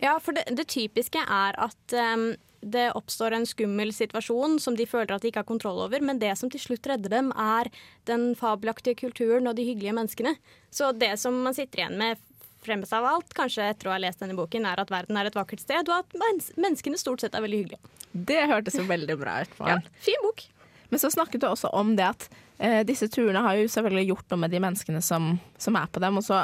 Ja, 0.04 0.18
for 0.20 0.36
det, 0.38 0.46
det 0.56 0.68
typiske 0.72 1.18
er 1.26 1.58
at 1.58 1.96
em, 1.96 2.36
det 2.62 2.90
oppstår 2.98 3.36
en 3.36 3.46
skummel 3.48 3.94
situasjon 3.96 4.58
som 4.60 4.76
de 4.76 4.88
føler 4.90 5.14
at 5.16 5.24
de 5.24 5.32
ikke 5.32 5.44
har 5.44 5.50
kontroll 5.50 5.80
over, 5.86 6.02
men 6.04 6.20
det 6.22 6.32
som 6.40 6.52
til 6.52 6.62
slutt 6.62 6.88
redder 6.90 7.12
dem, 7.14 7.32
er 7.36 7.70
den 8.10 8.34
fabelaktige 8.40 9.00
kulturen 9.00 9.48
og 9.48 9.56
de 9.60 9.68
hyggelige 9.68 9.96
menneskene. 9.96 10.36
Så 10.72 10.92
det 10.92 11.14
som 11.22 11.38
man 11.46 11.56
sitter 11.58 11.84
igjen 11.84 11.98
med 12.00 12.20
fremmest 12.66 12.94
av 12.94 13.08
alt, 13.08 13.32
kanskje 13.38 13.70
etter 13.72 13.90
å 13.90 13.96
ha 13.96 14.02
lest 14.04 14.20
denne 14.20 14.36
boken, 14.38 14.68
er 14.68 14.82
at 14.82 14.92
verden 14.92 15.18
er 15.18 15.30
et 15.30 15.38
vakkert 15.38 15.64
sted, 15.64 15.88
og 15.88 16.04
at 16.04 16.20
mens 16.20 16.52
menneskene 16.60 17.00
stort 17.00 17.24
sett 17.24 17.38
er 17.38 17.46
veldig 17.46 17.64
hyggelige. 17.64 17.96
Det 18.12 18.42
hørtes 18.52 18.76
jo 18.80 18.86
veldig 18.90 19.16
bra 19.22 19.40
ut. 19.46 19.58
Ja, 19.64 19.80
fin 20.04 20.20
bok. 20.26 20.44
Men 20.90 21.02
så 21.02 21.12
snakket 21.14 21.44
du 21.44 21.48
også 21.48 21.72
om 21.78 21.94
det 21.96 22.08
at 22.10 22.28
eh, 22.58 22.82
disse 22.88 23.08
turene 23.14 23.44
har 23.46 23.60
jo 23.60 23.70
selvfølgelig 23.72 24.12
gjort 24.12 24.34
noe 24.34 24.44
med 24.44 24.54
de 24.54 24.64
menneskene 24.64 25.02
som, 25.06 25.36
som 25.62 25.78
er 25.80 25.92
på 25.94 26.02
dem, 26.04 26.18
og 26.20 26.26
så 26.26 26.44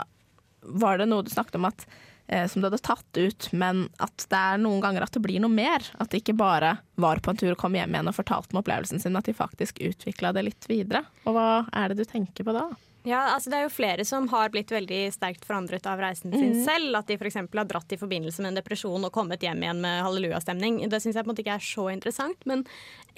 var 0.65 1.01
det 1.01 1.09
noe 1.09 1.25
du 1.25 1.31
snakket 1.33 1.57
om 1.59 1.67
at 1.69 1.85
som 2.25 2.61
du 2.61 2.65
hadde 2.65 2.81
tatt 2.81 3.19
ut, 3.19 3.47
men 3.53 3.83
at 4.01 4.25
det 4.31 4.39
er 4.39 4.57
noen 4.57 4.81
ganger 4.81 5.05
at 5.05 5.13
det 5.13 5.21
blir 5.21 5.43
noe 5.43 5.53
mer. 5.53 5.85
At 6.01 6.09
de 6.09 6.21
ikke 6.23 6.33
bare 6.37 6.71
var 6.97 7.21
på 7.21 7.31
en 7.31 7.37
tur 7.37 7.51
og 7.51 7.59
kom 7.61 7.77
hjem 7.77 7.93
igjen 7.93 8.09
og 8.09 8.17
fortalte 8.17 8.55
om 8.55 8.63
opplevelsen 8.63 9.03
sin, 9.03 9.17
at 9.19 9.29
de 9.29 9.35
faktisk 9.37 9.83
utvikla 9.85 10.33
det 10.33 10.47
litt 10.47 10.69
videre. 10.71 11.03
Og 11.29 11.37
hva 11.37 11.49
er 11.69 11.93
det 11.93 12.01
du 12.01 12.09
tenker 12.09 12.47
på 12.47 12.55
da? 12.55 12.65
Ja, 13.05 13.19
altså 13.35 13.49
Det 13.49 13.57
er 13.57 13.67
jo 13.67 13.73
flere 13.73 14.05
som 14.05 14.25
har 14.31 14.49
blitt 14.49 14.71
veldig 14.73 14.99
sterkt 15.13 15.45
forandret 15.45 15.85
av 15.85 15.99
reisen 16.01 16.33
sin 16.33 16.55
selv. 16.65 16.89
At 16.97 17.05
de 17.05 17.19
f.eks. 17.19 17.37
har 17.37 17.67
dratt 17.69 17.93
i 17.93 17.99
forbindelse 18.01 18.41
med 18.41 18.51
en 18.51 18.57
depresjon 18.57 19.05
og 19.05 19.13
kommet 19.13 19.45
hjem 19.45 19.61
igjen 19.61 19.81
med 19.83 20.01
hallelujastemning. 20.07 20.79
Det 20.89 20.99
syns 21.03 21.19
jeg 21.19 21.21
på 21.21 21.29
en 21.29 21.33
måte 21.35 21.43
ikke 21.45 21.59
er 21.59 21.67
så 21.67 21.85
interessant. 21.93 22.47
Men 22.49 22.65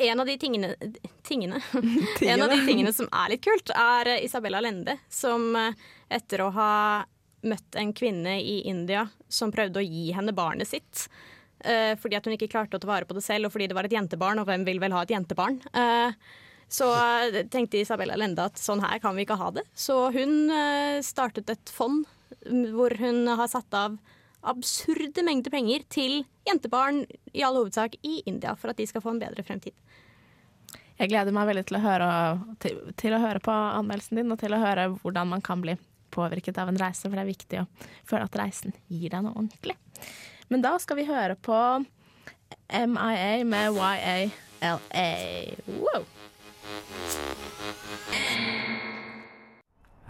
en 0.09 0.19
av 0.19 0.27
de 0.27 0.35
tingene, 0.41 0.73
tingene. 1.23 1.61
En 2.27 2.43
av 2.43 2.51
de 2.51 2.59
tingene 2.67 2.91
som 2.93 3.07
er 3.15 3.31
litt 3.31 3.45
kult, 3.47 3.71
er 3.71 4.11
eh, 4.11 4.25
Isabella 4.27 4.59
Lende, 4.61 4.97
som 5.09 5.55
eh, 5.55 5.87
etter 6.19 6.43
å 6.43 6.51
ha 6.57 6.73
møtt 7.45 7.77
en 7.77 7.93
kvinne 7.93 8.37
i 8.41 8.61
India 8.69 9.07
som 9.29 9.51
prøvde 9.53 9.81
å 9.81 9.85
gi 9.85 10.11
henne 10.15 10.33
barnet 10.35 10.69
sitt. 10.69 11.07
eh, 11.59 11.95
fordi 11.97 12.15
at 12.15 12.25
hun 12.25 12.35
ikke 12.35 12.51
klarte 12.51 12.77
å 12.77 12.79
ta 12.79 12.87
vare 12.87 13.05
på 13.05 13.15
det 13.17 13.23
selv, 13.25 13.47
og 13.47 13.51
fordi 13.53 13.67
det 13.67 13.75
var 13.75 13.85
et 13.85 13.95
jentebarn, 13.95 14.39
og 14.39 14.45
hvem 14.45 14.65
vil 14.65 14.79
vel 14.79 14.93
ha 14.93 15.01
et 15.01 15.09
jentebarn? 15.09 15.57
Eh, 15.73 16.11
så 16.69 16.91
tenkte 17.49 17.79
Isabella 17.79 18.17
Lende 18.19 18.45
at 18.45 18.59
sånn 18.59 18.83
her 18.83 18.99
kan 18.99 19.15
vi 19.15 19.23
ikke 19.25 19.39
ha 19.39 19.49
det. 19.55 19.63
Så 19.73 20.11
hun 20.13 20.51
eh, 20.51 20.99
startet 21.01 21.49
et 21.49 21.71
fond 21.73 22.05
hvor 22.45 22.93
hun 22.99 23.25
har 23.27 23.47
satt 23.47 23.73
av 23.73 23.97
absurde 24.47 25.23
mengder 25.25 25.51
penger 25.51 25.83
til 25.89 26.25
jentebarn, 26.47 27.05
i 27.33 27.43
all 27.43 27.57
hovedsak 27.57 27.97
i 28.03 28.21
India, 28.29 28.53
for 28.55 28.71
at 28.71 28.77
de 28.79 28.85
skal 28.87 29.03
få 29.03 29.15
en 29.15 29.21
bedre 29.21 29.43
fremtid. 29.47 29.73
Jeg 30.97 31.11
gleder 31.11 31.33
meg 31.35 31.49
veldig 31.49 31.65
til 31.69 31.77
å 31.77 31.83
høre, 31.83 32.09
til, 32.63 32.77
til 32.97 33.13
å 33.13 33.21
høre 33.21 33.41
på 33.43 33.53
anmeldelsen 33.53 34.21
din, 34.21 34.31
og 34.33 34.39
til 34.41 34.55
å 34.55 34.61
høre 34.61 34.89
hvordan 34.95 35.33
man 35.33 35.43
kan 35.45 35.61
bli 35.63 35.75
påvirket 36.13 36.57
av 36.61 36.71
en 36.71 36.79
reise, 36.79 37.07
for 37.07 37.15
det 37.17 37.23
er 37.23 37.29
viktig 37.31 37.61
å 37.61 37.67
føle 38.07 38.27
at 38.27 38.39
reisen 38.39 38.75
gir 38.87 39.13
deg 39.13 39.25
noe 39.25 39.35
ordentlig. 39.35 39.77
Men 40.47 40.63
da 40.63 40.77
skal 40.79 40.99
vi 40.99 41.07
høre 41.09 41.35
på 41.35 41.57
MIA 42.71 43.43
med 43.47 43.75
YALA. 43.75 44.31
Wow. 45.67 46.07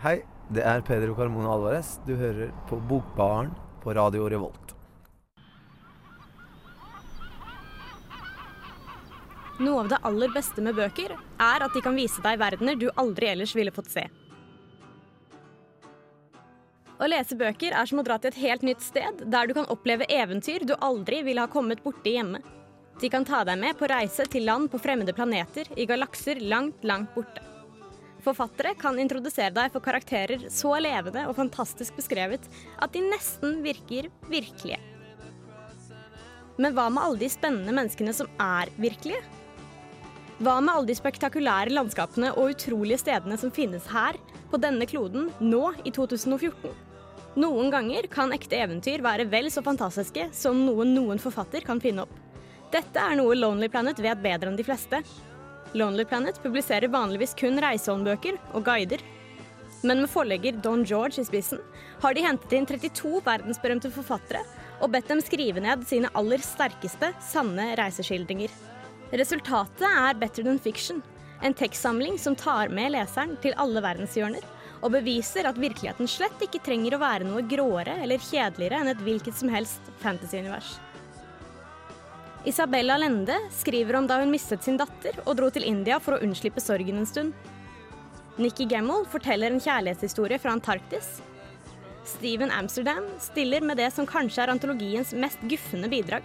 Hei, 0.04 0.22
det 0.54 0.64
er 0.64 0.86
Pedro 0.86 1.16
Carmona 1.18 1.52
Alvarez. 1.56 1.98
Du 2.06 2.16
hører 2.16 2.54
på 2.70 2.80
Bokbaren 2.90 3.52
på 3.84 3.94
Radio 3.98 4.30
Revolt. 4.30 4.76
Noe 9.58 9.80
av 9.82 9.88
det 9.90 9.98
aller 10.06 10.30
beste 10.30 10.62
med 10.62 10.78
bøker 10.78 11.16
er 11.18 11.66
at 11.66 11.74
de 11.74 11.82
kan 11.82 11.98
vise 11.98 12.22
deg 12.22 12.38
verdener 12.38 12.78
du 12.78 12.92
aldri 12.94 13.32
ellers 13.32 13.56
ville 13.58 13.74
fått 13.74 13.90
se. 13.90 14.06
Å 16.98 17.06
lese 17.06 17.36
bøker 17.38 17.76
er 17.78 17.86
som 17.86 18.00
å 18.02 18.06
dra 18.06 18.16
til 18.18 18.32
et 18.32 18.40
helt 18.42 18.64
nytt 18.66 18.82
sted, 18.82 19.20
der 19.30 19.46
du 19.46 19.54
kan 19.54 19.68
oppleve 19.70 20.08
eventyr 20.10 20.66
du 20.66 20.74
aldri 20.82 21.22
ville 21.26 21.44
ha 21.44 21.52
kommet 21.52 21.84
borti 21.84 22.16
hjemme. 22.16 22.42
De 22.98 23.10
kan 23.14 23.26
ta 23.26 23.44
deg 23.46 23.60
med 23.62 23.78
på 23.78 23.86
reise 23.92 24.26
til 24.26 24.48
land 24.48 24.72
på 24.74 24.80
fremmede 24.82 25.14
planeter, 25.14 25.70
i 25.78 25.86
galakser 25.86 26.42
langt, 26.42 26.82
langt 26.82 27.14
borte. 27.14 27.44
Forfattere 28.26 28.74
kan 28.82 28.98
introdusere 29.00 29.54
deg 29.54 29.70
for 29.72 29.86
karakterer 29.86 30.48
så 30.50 30.74
levende 30.82 31.28
og 31.30 31.38
fantastisk 31.38 32.00
beskrevet 32.00 32.50
at 32.82 32.96
de 32.96 33.04
nesten 33.06 33.62
virker 33.62 34.10
virkelige. 34.32 34.82
Men 36.58 36.74
hva 36.74 36.88
med 36.90 37.04
alle 37.04 37.22
de 37.22 37.30
spennende 37.30 37.78
menneskene 37.78 38.16
som 38.18 38.32
er 38.42 38.74
virkelige? 38.82 39.22
Hva 40.42 40.58
med 40.58 40.74
alle 40.74 40.90
de 40.90 40.98
spektakulære 40.98 41.78
landskapene 41.78 42.34
og 42.34 42.56
utrolige 42.56 43.04
stedene 43.06 43.38
som 43.38 43.54
finnes 43.54 43.86
her, 43.94 44.18
på 44.50 44.58
denne 44.64 44.90
kloden, 44.90 45.30
nå 45.44 45.64
i 45.86 45.94
2014? 45.94 46.87
Noen 47.38 47.68
ganger 47.70 48.08
kan 48.10 48.32
ekte 48.34 48.58
eventyr 48.58 49.04
være 49.06 49.28
vel 49.30 49.52
så 49.54 49.62
fantastiske 49.62 50.24
som 50.34 50.58
noe 50.66 50.88
noen 50.90 51.20
forfatter 51.22 51.62
kan 51.68 51.78
finne 51.78 52.08
opp. 52.08 52.16
Dette 52.74 52.98
er 52.98 53.20
noe 53.20 53.36
Lonely 53.38 53.70
Planet 53.70 54.02
vet 54.02 54.24
bedre 54.24 54.50
enn 54.50 54.58
de 54.58 54.66
fleste. 54.66 55.04
Lonely 55.78 56.08
Planet 56.10 56.40
publiserer 56.42 56.90
vanligvis 56.90 57.36
kun 57.38 57.62
reisehåndbøker 57.62 58.40
og 58.58 58.66
guider. 58.66 59.04
Men 59.86 60.02
med 60.02 60.10
forlegger 60.10 60.58
Don 60.66 60.82
George 60.82 61.22
i 61.22 61.28
spissen 61.28 61.62
har 62.02 62.18
de 62.18 62.26
hentet 62.26 62.58
inn 62.58 62.66
32 62.66 63.22
verdensberømte 63.30 63.94
forfattere 63.94 64.42
og 64.82 64.90
bedt 64.96 65.14
dem 65.14 65.22
skrive 65.22 65.62
ned 65.62 65.86
sine 65.86 66.10
aller 66.18 66.42
sterkeste, 66.42 67.14
sanne 67.22 67.70
reiseskildringer. 67.78 68.50
Resultatet 69.14 69.86
er 69.86 70.18
Better 70.18 70.50
Than 70.50 70.58
Fiction, 70.58 71.06
en 71.46 71.54
tekstsamling 71.54 72.18
som 72.18 72.34
tar 72.36 72.74
med 72.74 72.96
leseren 72.98 73.38
til 73.46 73.54
alle 73.62 73.86
verdenshjørner, 73.86 74.42
og 74.82 74.94
beviser 74.94 75.48
at 75.50 75.58
virkeligheten 75.60 76.10
slett 76.10 76.42
ikke 76.44 76.62
trenger 76.66 76.96
å 76.96 77.02
være 77.02 77.28
noe 77.28 77.46
gråere 77.50 77.98
eller 78.04 78.22
kjedeligere 78.22 78.82
enn 78.82 78.92
et 78.94 79.04
hvilket 79.04 79.38
som 79.38 79.52
helst 79.54 79.92
fantasyunivers. 80.04 80.76
Isabella 82.48 82.96
Lende 83.02 83.36
skriver 83.52 83.98
om 84.00 84.08
da 84.08 84.22
hun 84.22 84.32
mistet 84.32 84.64
sin 84.64 84.78
datter 84.80 85.18
og 85.26 85.36
dro 85.40 85.50
til 85.52 85.66
India 85.68 85.98
for 86.00 86.16
å 86.16 86.22
unnslippe 86.24 86.64
sorgen 86.64 87.02
en 87.02 87.10
stund. 87.10 87.34
Nikki 88.38 88.68
Gemmel 88.70 89.08
forteller 89.10 89.52
en 89.52 89.64
kjærlighetshistorie 89.64 90.38
fra 90.40 90.54
Antarktis. 90.56 91.18
Steven 92.08 92.54
Amsterdam 92.56 93.10
stiller 93.20 93.66
med 93.66 93.82
det 93.82 93.90
som 93.92 94.08
kanskje 94.08 94.46
er 94.46 94.54
antologiens 94.54 95.12
mest 95.18 95.42
guffende 95.50 95.90
bidrag. 95.92 96.24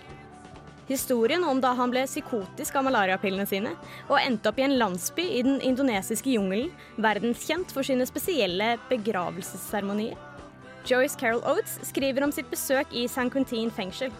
Historien 0.92 1.44
om 1.44 1.60
da 1.60 1.70
han 1.72 1.88
ble 1.88 2.02
psykotisk 2.04 2.74
av 2.76 2.84
malariapillene 2.84 3.46
sine 3.48 3.70
og 4.10 4.18
endte 4.18 4.50
opp 4.50 4.58
i 4.60 4.64
en 4.66 4.74
landsby 4.76 5.24
i 5.38 5.40
den 5.46 5.62
indonesiske 5.64 6.34
jungelen, 6.34 6.68
verdenskjent 7.00 7.72
for 7.72 7.86
sine 7.86 8.04
spesielle 8.04 8.74
begravelsesseremonier. 8.90 10.18
Joyce 10.84 11.16
Carol 11.16 11.40
Oates 11.48 11.78
skriver 11.88 12.26
om 12.26 12.34
sitt 12.34 12.50
besøk 12.52 12.92
i 12.92 13.06
San 13.08 13.30
Quentin 13.32 13.70
fengsel. 13.72 14.12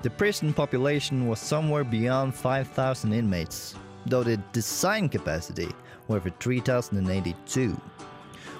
The 0.00 0.08
prison 0.08 0.54
population 0.54 1.28
was 1.28 1.40
somewhere 1.40 1.84
beyond 1.84 2.34
5,000 2.34 3.12
inmates, 3.12 3.74
though 4.06 4.24
the 4.24 4.40
design 4.54 5.10
capacity 5.10 5.68
were 6.08 6.20
for 6.20 6.30
3,082. 6.40 7.76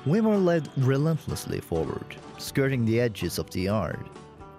We 0.04 0.20
were 0.20 0.36
led 0.36 0.68
relentlessly 0.76 1.60
forward, 1.60 2.16
skirting 2.36 2.84
the 2.84 3.00
edges 3.00 3.38
of 3.38 3.48
the 3.50 3.62
yard. 3.62 4.04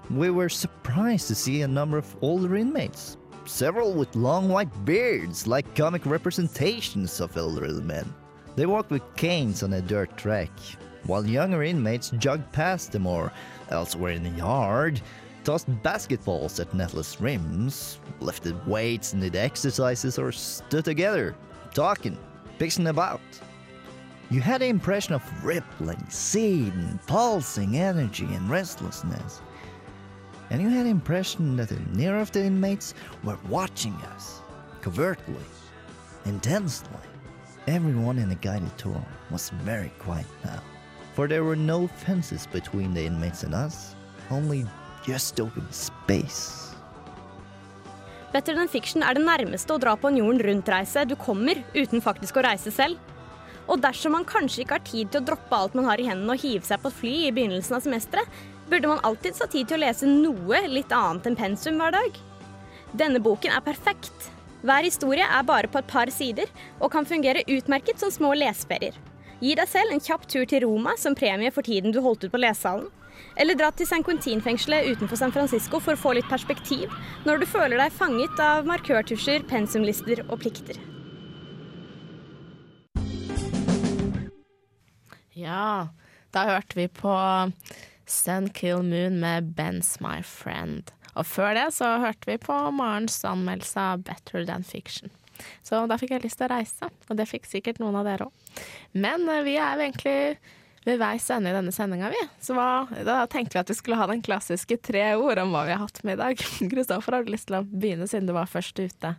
We 0.10 0.30
were 0.30 0.48
surprised 0.48 1.28
to 1.28 1.36
see 1.36 1.62
a 1.62 1.68
number 1.68 1.98
of 1.98 2.16
older 2.22 2.56
inmates, 2.56 3.18
several 3.46 3.94
with 3.94 4.16
long 4.16 4.48
white 4.48 4.86
beards 4.86 5.48
like 5.48 5.76
comic 5.76 6.06
representations 6.06 7.20
of 7.20 7.36
elderly 7.36 7.82
men. 7.82 8.14
They 8.56 8.66
walked 8.66 8.90
with 8.90 9.16
canes 9.18 9.64
on 9.64 9.74
a 9.74 9.82
dirt 9.82 10.16
track, 10.16 10.50
while 11.04 11.26
younger 11.26 11.62
inmates 11.62 12.12
jogged 12.12 12.50
past 12.54 12.94
them 12.94 13.06
or 13.06 13.34
elsewhere 13.70 14.14
in 14.14 14.24
the 14.24 14.30
yard, 14.30 15.02
tossed 15.44 15.70
basketballs 15.84 16.62
at 16.62 16.72
netless 16.72 17.20
rims, 17.20 18.00
lifted 18.22 18.66
weights 18.66 19.12
and 19.12 19.22
did 19.22 19.36
exercises 19.36 20.18
or 20.18 20.32
stood 20.32 20.86
together, 20.86 21.36
talking, 21.74 22.18
pissing 22.60 22.90
about. 22.90 23.20
You 24.30 24.40
had 24.40 24.62
the 24.62 24.68
impression 24.68 25.16
of 25.16 25.46
rippling, 25.46 26.06
seething, 26.10 26.98
pulsing 27.08 27.78
energy 27.78 28.26
and 28.26 28.50
restlessness. 28.50 29.42
And 30.50 30.62
you 30.62 30.70
had 30.70 30.86
the 30.86 30.90
impression 30.90 31.58
that 31.58 31.70
the 31.70 31.80
near 31.94 32.20
of 32.20 32.32
the 32.32 32.44
inmates 32.44 32.94
were 33.24 33.38
watching 33.50 33.94
us, 34.16 34.42
covertly, 34.82 35.44
intensely. 36.26 37.04
Everyone 37.68 38.18
in 38.18 38.30
the 38.30 38.36
guided 38.36 38.78
tour 38.78 39.04
was 39.30 39.50
very 39.66 39.92
quiet 40.00 40.28
now, 40.46 40.62
for 41.14 41.28
there 41.28 41.44
were 41.44 41.58
no 41.58 41.88
fences 41.88 42.48
between 42.48 42.94
the 42.94 43.04
inmates 43.04 43.44
and 43.44 43.54
us, 43.54 43.96
only 44.32 44.66
just 45.06 45.40
open 45.42 45.68
space. 45.72 46.76
Better 48.32 48.56
Than 48.56 48.68
Fiction 48.68 49.04
er 49.04 49.16
det 49.16 49.24
nærmeste 49.24 49.76
å 49.76 49.80
dra 49.80 49.96
på 50.00 50.12
en 50.12 50.20
jorden 50.20 50.42
rundt-reise 50.44 51.06
du 51.08 51.16
kommer 51.20 51.60
uten 51.76 52.04
faktisk 52.04 52.40
å 52.40 52.44
reise 52.46 52.72
selv. 52.72 53.00
Og 53.68 53.82
dersom 53.84 54.14
man 54.16 54.28
kanskje 54.28 54.64
ikke 54.64 54.78
har 54.78 54.84
tid 54.88 55.12
til 55.12 55.24
å 55.24 55.28
droppe 55.32 55.56
alt 55.56 55.76
man 55.76 55.88
har 55.90 56.00
i 56.00 56.08
hendene 56.08 56.36
og 56.36 56.44
hive 56.44 56.68
seg 56.68 56.80
på 56.80 56.92
et 56.92 57.00
fly 57.02 57.16
i 57.26 57.34
begynnelsen 57.36 57.76
av 57.76 57.84
semesteret, 57.84 58.28
burde 58.70 58.90
man 58.92 59.04
alltids 59.08 59.42
ha 59.44 59.48
tid 59.52 59.70
til 59.70 59.80
å 59.80 59.86
lese 59.86 60.10
noe 60.10 60.64
litt 60.72 60.94
annet 60.96 61.30
enn 61.30 61.38
pensum 61.40 61.80
hver 61.82 61.96
dag. 61.96 62.18
Denne 62.98 63.22
boken 63.24 63.54
er 63.54 63.64
perfekt. 63.66 64.32
Hver 64.66 64.88
historie 64.88 65.26
er 65.26 65.46
bare 65.48 65.70
på 65.72 65.80
et 65.82 65.90
par 65.92 66.10
sider 66.12 66.50
og 66.80 66.92
kan 66.94 67.06
fungere 67.06 67.46
utmerket 67.48 68.00
som 68.02 68.12
små 68.12 68.34
leseferier. 68.38 68.96
Gi 69.40 69.54
deg 69.58 69.70
selv 69.70 69.94
en 69.94 70.02
kjapp 70.02 70.26
tur 70.26 70.48
til 70.50 70.64
Roma 70.66 70.96
som 70.98 71.16
premie 71.16 71.52
for 71.54 71.66
tiden 71.66 71.94
du 71.94 72.02
holdt 72.02 72.26
ut 72.26 72.34
på 72.34 72.42
lesesalen. 72.42 72.88
Eller 73.38 73.58
dra 73.58 73.70
til 73.74 73.86
San 73.90 74.04
Quentin-fengselet 74.06 74.90
utenfor 74.94 75.18
San 75.20 75.34
Francisco 75.34 75.80
for 75.82 75.94
å 75.94 76.02
få 76.02 76.16
litt 76.18 76.30
perspektiv 76.30 76.94
når 77.26 77.42
du 77.42 77.48
føler 77.50 77.78
deg 77.82 77.94
fanget 77.94 78.42
av 78.42 78.66
markørtusjer, 78.70 79.46
pensumlister 79.50 80.24
og 80.28 80.42
plikter. 80.42 80.80
Ja, 85.38 85.94
da 86.34 86.46
hørte 86.50 86.80
vi 86.80 86.88
på 86.90 87.14
Sun 88.08 88.50
Kill 88.56 88.84
Moon 88.88 89.20
med 89.22 89.54
Ben's 89.58 89.98
My 90.04 90.22
Friend. 90.26 90.90
Og 91.18 91.26
før 91.28 91.54
det 91.58 91.70
så 91.76 91.96
hørte 92.02 92.30
vi 92.30 92.38
på 92.42 92.56
Marens 92.78 93.20
anmeldelse 93.28 93.82
av 93.94 94.04
Better 94.08 94.46
Than 94.48 94.64
Fiction. 94.68 95.10
Så 95.66 95.84
da 95.90 95.98
fikk 96.02 96.16
jeg 96.16 96.24
lyst 96.24 96.40
til 96.40 96.48
å 96.48 96.54
reise, 96.56 96.88
og 97.10 97.18
det 97.20 97.28
fikk 97.30 97.46
sikkert 97.46 97.82
noen 97.82 97.98
av 98.00 98.08
dere 98.08 98.26
òg. 98.30 98.62
Men 98.98 99.28
eh, 99.30 99.44
vi 99.46 99.58
er 99.62 99.76
jo 99.78 99.86
egentlig 99.86 100.16
ved 100.88 101.02
veis 101.02 101.26
ende 101.36 101.52
i 101.52 101.56
denne 101.58 101.74
sendinga, 101.76 102.10
vi. 102.14 102.22
Så 102.42 102.56
hva, 102.56 102.88
da 103.06 103.20
tenkte 103.30 103.58
vi 103.58 103.62
at 103.62 103.70
vi 103.74 103.76
skulle 103.78 104.00
ha 104.00 104.08
den 104.10 104.22
klassiske 104.26 104.78
tre 104.88 105.04
ord 105.20 105.42
om 105.44 105.52
hva 105.54 105.66
vi 105.68 105.76
har 105.76 105.84
hatt 105.84 106.00
med 106.08 106.16
i 106.16 106.22
dag. 106.22 106.42
Kristoffer, 106.72 107.18
har 107.20 107.28
du 107.28 107.34
lyst 107.34 107.50
til 107.52 107.60
å 107.60 107.66
begynne, 107.68 108.08
siden 108.10 108.30
du 108.30 108.34
var 108.38 108.48
først 108.50 108.80
ute 108.80 109.14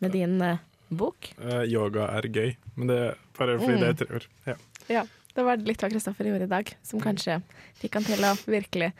med 0.00 0.14
din 0.16 0.38
uh, 0.40 0.56
bok? 0.88 1.28
Uh, 1.42 1.60
yoga 1.68 2.08
er 2.16 2.30
gøy, 2.32 2.54
men 2.80 2.90
det 2.90 2.98
er 3.10 3.20
bare 3.36 3.58
fordi 3.60 3.76
Mm. 3.76 3.82
det 3.84 3.90
er 3.92 3.98
tre 4.00 4.16
ord. 4.16 4.28
Ja. 4.48 4.56
Ja, 4.90 5.02
det 5.34 5.44
var 5.46 5.56
litt 5.64 5.80
hva 5.82 5.90
Kristoffer 5.92 6.30
gjorde 6.30 6.48
i 6.48 6.52
dag, 6.52 6.70
som 6.82 7.00
kanskje 7.02 7.40
fikk 7.80 7.98
han 7.98 8.06
til 8.08 8.24
å 8.26 8.34
virkelig 8.50 8.92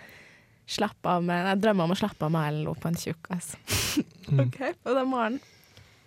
slappe 0.71 1.16
av 1.16 1.25
med 1.27 1.45
Nei, 1.49 1.55
drømme 1.59 1.83
om 1.88 1.95
å 1.95 1.99
slappe 1.99 2.27
av 2.29 2.31
med 2.35 2.47
Erlend 2.47 2.69
Loe 2.69 2.79
på 2.79 2.90
en 2.93 2.99
tjukkas. 3.01 3.55
OK, 4.45 4.61
og 4.85 4.93
det 4.95 5.01
er 5.01 5.09
Maren. 5.11 5.40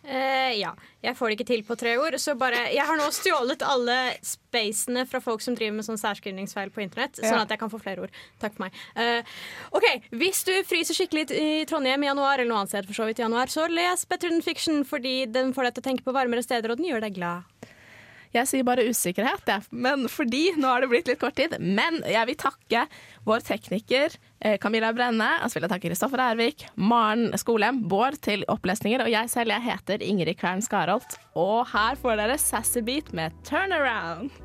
Eh, 0.04 0.58
ja. 0.60 0.74
Jeg 1.04 1.16
får 1.16 1.30
det 1.32 1.36
ikke 1.38 1.48
til 1.48 1.62
på 1.64 1.76
tre 1.80 1.94
ord. 2.00 2.16
Så 2.20 2.34
bare 2.40 2.66
Jeg 2.76 2.84
har 2.88 2.98
nå 3.00 3.06
stjålet 3.16 3.62
alle 3.64 3.96
spacene 4.24 5.06
fra 5.08 5.22
folk 5.24 5.44
som 5.44 5.56
driver 5.56 5.78
med 5.78 5.88
sånn 5.88 6.00
særskrivningsfeil 6.00 6.72
på 6.76 6.84
internett, 6.84 7.20
Ja. 7.24 7.30
sånn 7.32 7.44
at 7.44 7.52
jeg 7.56 7.60
kan 7.62 7.72
få 7.72 7.80
flere 7.80 8.04
ord. 8.04 8.12
Takk 8.44 8.56
for 8.58 8.66
meg. 8.66 8.74
Eh, 9.00 9.24
OK, 9.72 9.88
hvis 10.12 10.44
du 10.48 10.52
fryser 10.68 10.96
skikkelig 10.98 11.32
i 11.32 11.64
Trondheim 11.68 12.04
i 12.04 12.08
januar, 12.12 12.40
eller 12.40 12.52
noe 12.52 12.64
annet 12.64 12.74
sted 12.76 12.86
for 12.90 13.00
så 13.00 13.08
vidt 13.08 13.20
i 13.20 13.24
januar, 13.24 13.48
så 13.48 13.68
les 13.72 14.04
Better 14.06 14.30
Than 14.30 14.44
Fiction, 14.44 14.84
fordi 14.84 15.26
den 15.32 15.54
får 15.56 15.70
deg 15.70 15.76
til 15.76 15.84
å 15.84 15.88
tenke 15.92 16.04
på 16.08 16.16
varmere 16.16 16.44
steder, 16.44 16.72
og 16.72 16.78
den 16.84 16.92
gjør 16.92 17.02
deg 17.08 17.16
glad. 17.16 17.44
Jeg 18.34 18.50
sier 18.50 18.66
bare 18.66 18.86
usikkerhet, 18.90 19.46
jeg. 19.46 19.66
Men 19.72 20.08
fordi 20.10 20.48
nå 20.58 20.70
har 20.70 20.84
det 20.84 20.90
blitt 20.92 21.10
litt 21.12 21.22
kort 21.22 21.38
tid. 21.38 21.54
Men 21.62 22.02
jeg 22.10 22.30
vil 22.30 22.40
takke 22.42 22.86
vår 23.30 23.46
tekniker 23.46 24.16
eh, 24.42 24.58
Camilla 24.62 24.90
Brenne. 24.96 25.30
Og 25.44 25.52
så 25.52 25.60
vil 25.60 25.68
jeg 25.68 25.74
takke 25.76 25.92
Kristoffer 25.92 26.24
Ervik, 26.26 26.66
Maren 26.76 27.30
Skolem, 27.40 27.84
Bård 27.90 28.18
til 28.26 28.46
opplesninger. 28.52 29.06
Og 29.06 29.14
jeg 29.14 29.30
selv, 29.34 29.54
jeg 29.54 29.68
heter 29.70 30.06
Ingrid 30.06 30.42
Kvern 30.42 30.66
Skarholt. 30.66 31.20
Og 31.38 31.62
her 31.76 32.00
får 32.02 32.18
dere 32.24 32.42
Sassy 32.42 32.82
Beat 32.86 33.14
med 33.14 33.38
Turnaround. 33.48 34.43